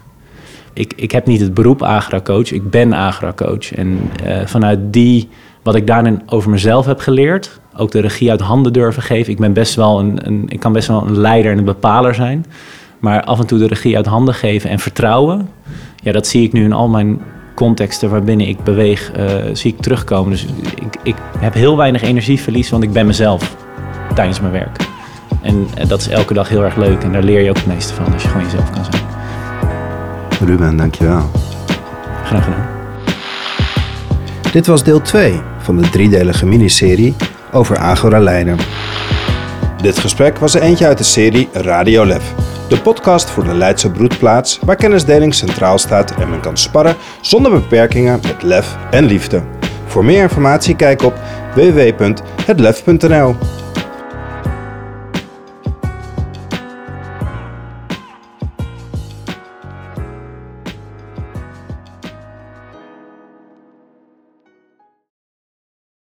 ik, 0.74 0.94
ik 0.96 1.12
heb 1.12 1.26
niet 1.26 1.40
het 1.40 1.54
beroep 1.54 1.82
Agra-coach, 1.82 2.52
ik 2.52 2.70
ben 2.70 2.94
Agra-coach. 2.94 3.74
En 3.74 4.00
uh, 4.26 4.46
vanuit 4.46 4.80
die, 4.94 5.30
wat 5.62 5.76
ik 5.76 5.88
daarin 5.88 6.22
over 6.26 6.50
mezelf 6.50 6.86
heb 6.86 7.00
geleerd, 7.00 7.60
ook 7.78 7.92
de 7.92 8.00
regie 8.00 8.30
uit 8.30 8.42
handen 8.42 8.74
durven 8.74 9.04
geven. 9.04 9.32
Ik, 9.32 9.40
ben 9.40 9.54
best 9.54 9.76
wel 9.76 10.00
een, 10.00 10.28
een, 10.28 10.46
ik 10.48 10.60
kan 10.60 10.74
best 10.74 10.88
wel 10.88 11.02
een 11.02 11.18
leider 11.18 11.52
en 11.52 11.58
een 11.58 11.66
bepaler 11.66 12.16
zijn. 12.16 12.46
Maar 13.00 13.24
af 13.24 13.40
en 13.40 13.48
toe 13.48 13.60
de 13.60 13.68
regie 13.68 13.96
uit 13.96 14.06
handen 14.06 14.34
geven 14.34 14.70
en 14.70 14.80
vertrouwen, 14.80 15.50
ja, 16.04 16.12
dat 16.12 16.28
zie 16.28 16.44
ik 16.44 16.54
nu 16.54 16.64
in 16.64 16.74
al 16.74 16.88
mijn 16.88 17.22
contexten 17.56 18.10
waarbinnen 18.10 18.48
ik 18.48 18.64
beweeg, 18.64 19.12
uh, 19.18 19.26
zie 19.54 19.74
ik 19.74 19.82
terugkomen. 19.82 20.32
Dus 20.32 20.46
ik, 20.76 20.98
ik 21.04 21.16
heb 21.38 21.54
heel 21.54 21.78
weinig 21.78 22.02
energieverlies, 22.02 22.70
want 22.70 22.84
ik 22.84 22.92
ben 22.92 23.06
mezelf 23.06 23.56
tijdens 24.16 24.40
mijn 24.40 24.54
werk. 24.54 24.78
En 25.42 25.68
uh, 25.80 25.88
dat 25.88 26.00
is 26.00 26.08
elke 26.08 26.34
dag 26.34 26.50
heel 26.50 26.64
erg 26.64 26.76
leuk 26.76 27.04
en 27.04 27.12
daar 27.12 27.24
leer 27.24 27.42
je 27.42 27.50
ook 27.50 27.58
het 27.58 27.68
meeste 27.68 27.94
van 27.94 28.14
als 28.14 28.22
je 28.22 28.28
gewoon 28.28 28.44
jezelf 28.44 28.70
kan 28.70 28.86
zijn. 28.86 29.03
Ruben, 30.46 30.78
dankjewel. 30.78 31.32
Graag 32.26 32.44
gedaan. 32.44 32.68
Dit 34.52 34.68
was 34.68 34.84
deel 34.84 35.02
2 35.02 35.42
van 35.58 35.78
de 35.78 35.90
driedelige 35.90 36.46
miniserie 36.46 37.16
over 37.52 37.78
Agora 37.78 38.20
Leiden. 38.20 38.58
Dit 39.82 40.00
gesprek 40.00 40.38
was 40.38 40.56
er 40.56 40.62
eentje 40.62 40.86
uit 40.86 40.98
de 40.98 41.04
serie 41.04 41.50
Radio 41.54 42.06
Lef. 42.06 42.34
De 42.68 42.82
podcast 42.82 43.30
voor 43.30 43.44
de 43.44 43.54
Leidse 43.54 43.92
broedplaats 43.92 44.60
waar 44.66 44.76
kennisdeling 44.76 45.34
centraal 45.34 45.78
staat 45.78 46.12
en 46.12 46.30
men 46.30 46.40
kan 46.40 46.58
sparren 46.58 46.96
zonder 47.22 47.52
beperkingen 47.52 48.20
met 48.22 48.44
lef 48.44 48.78
en 48.92 49.06
liefde. 49.06 49.44
Voor 49.86 50.06
meer 50.06 50.22
informatie 50.22 50.76
kijk 50.76 51.02
op 51.02 51.14
www.hetlef.nl 51.56 53.36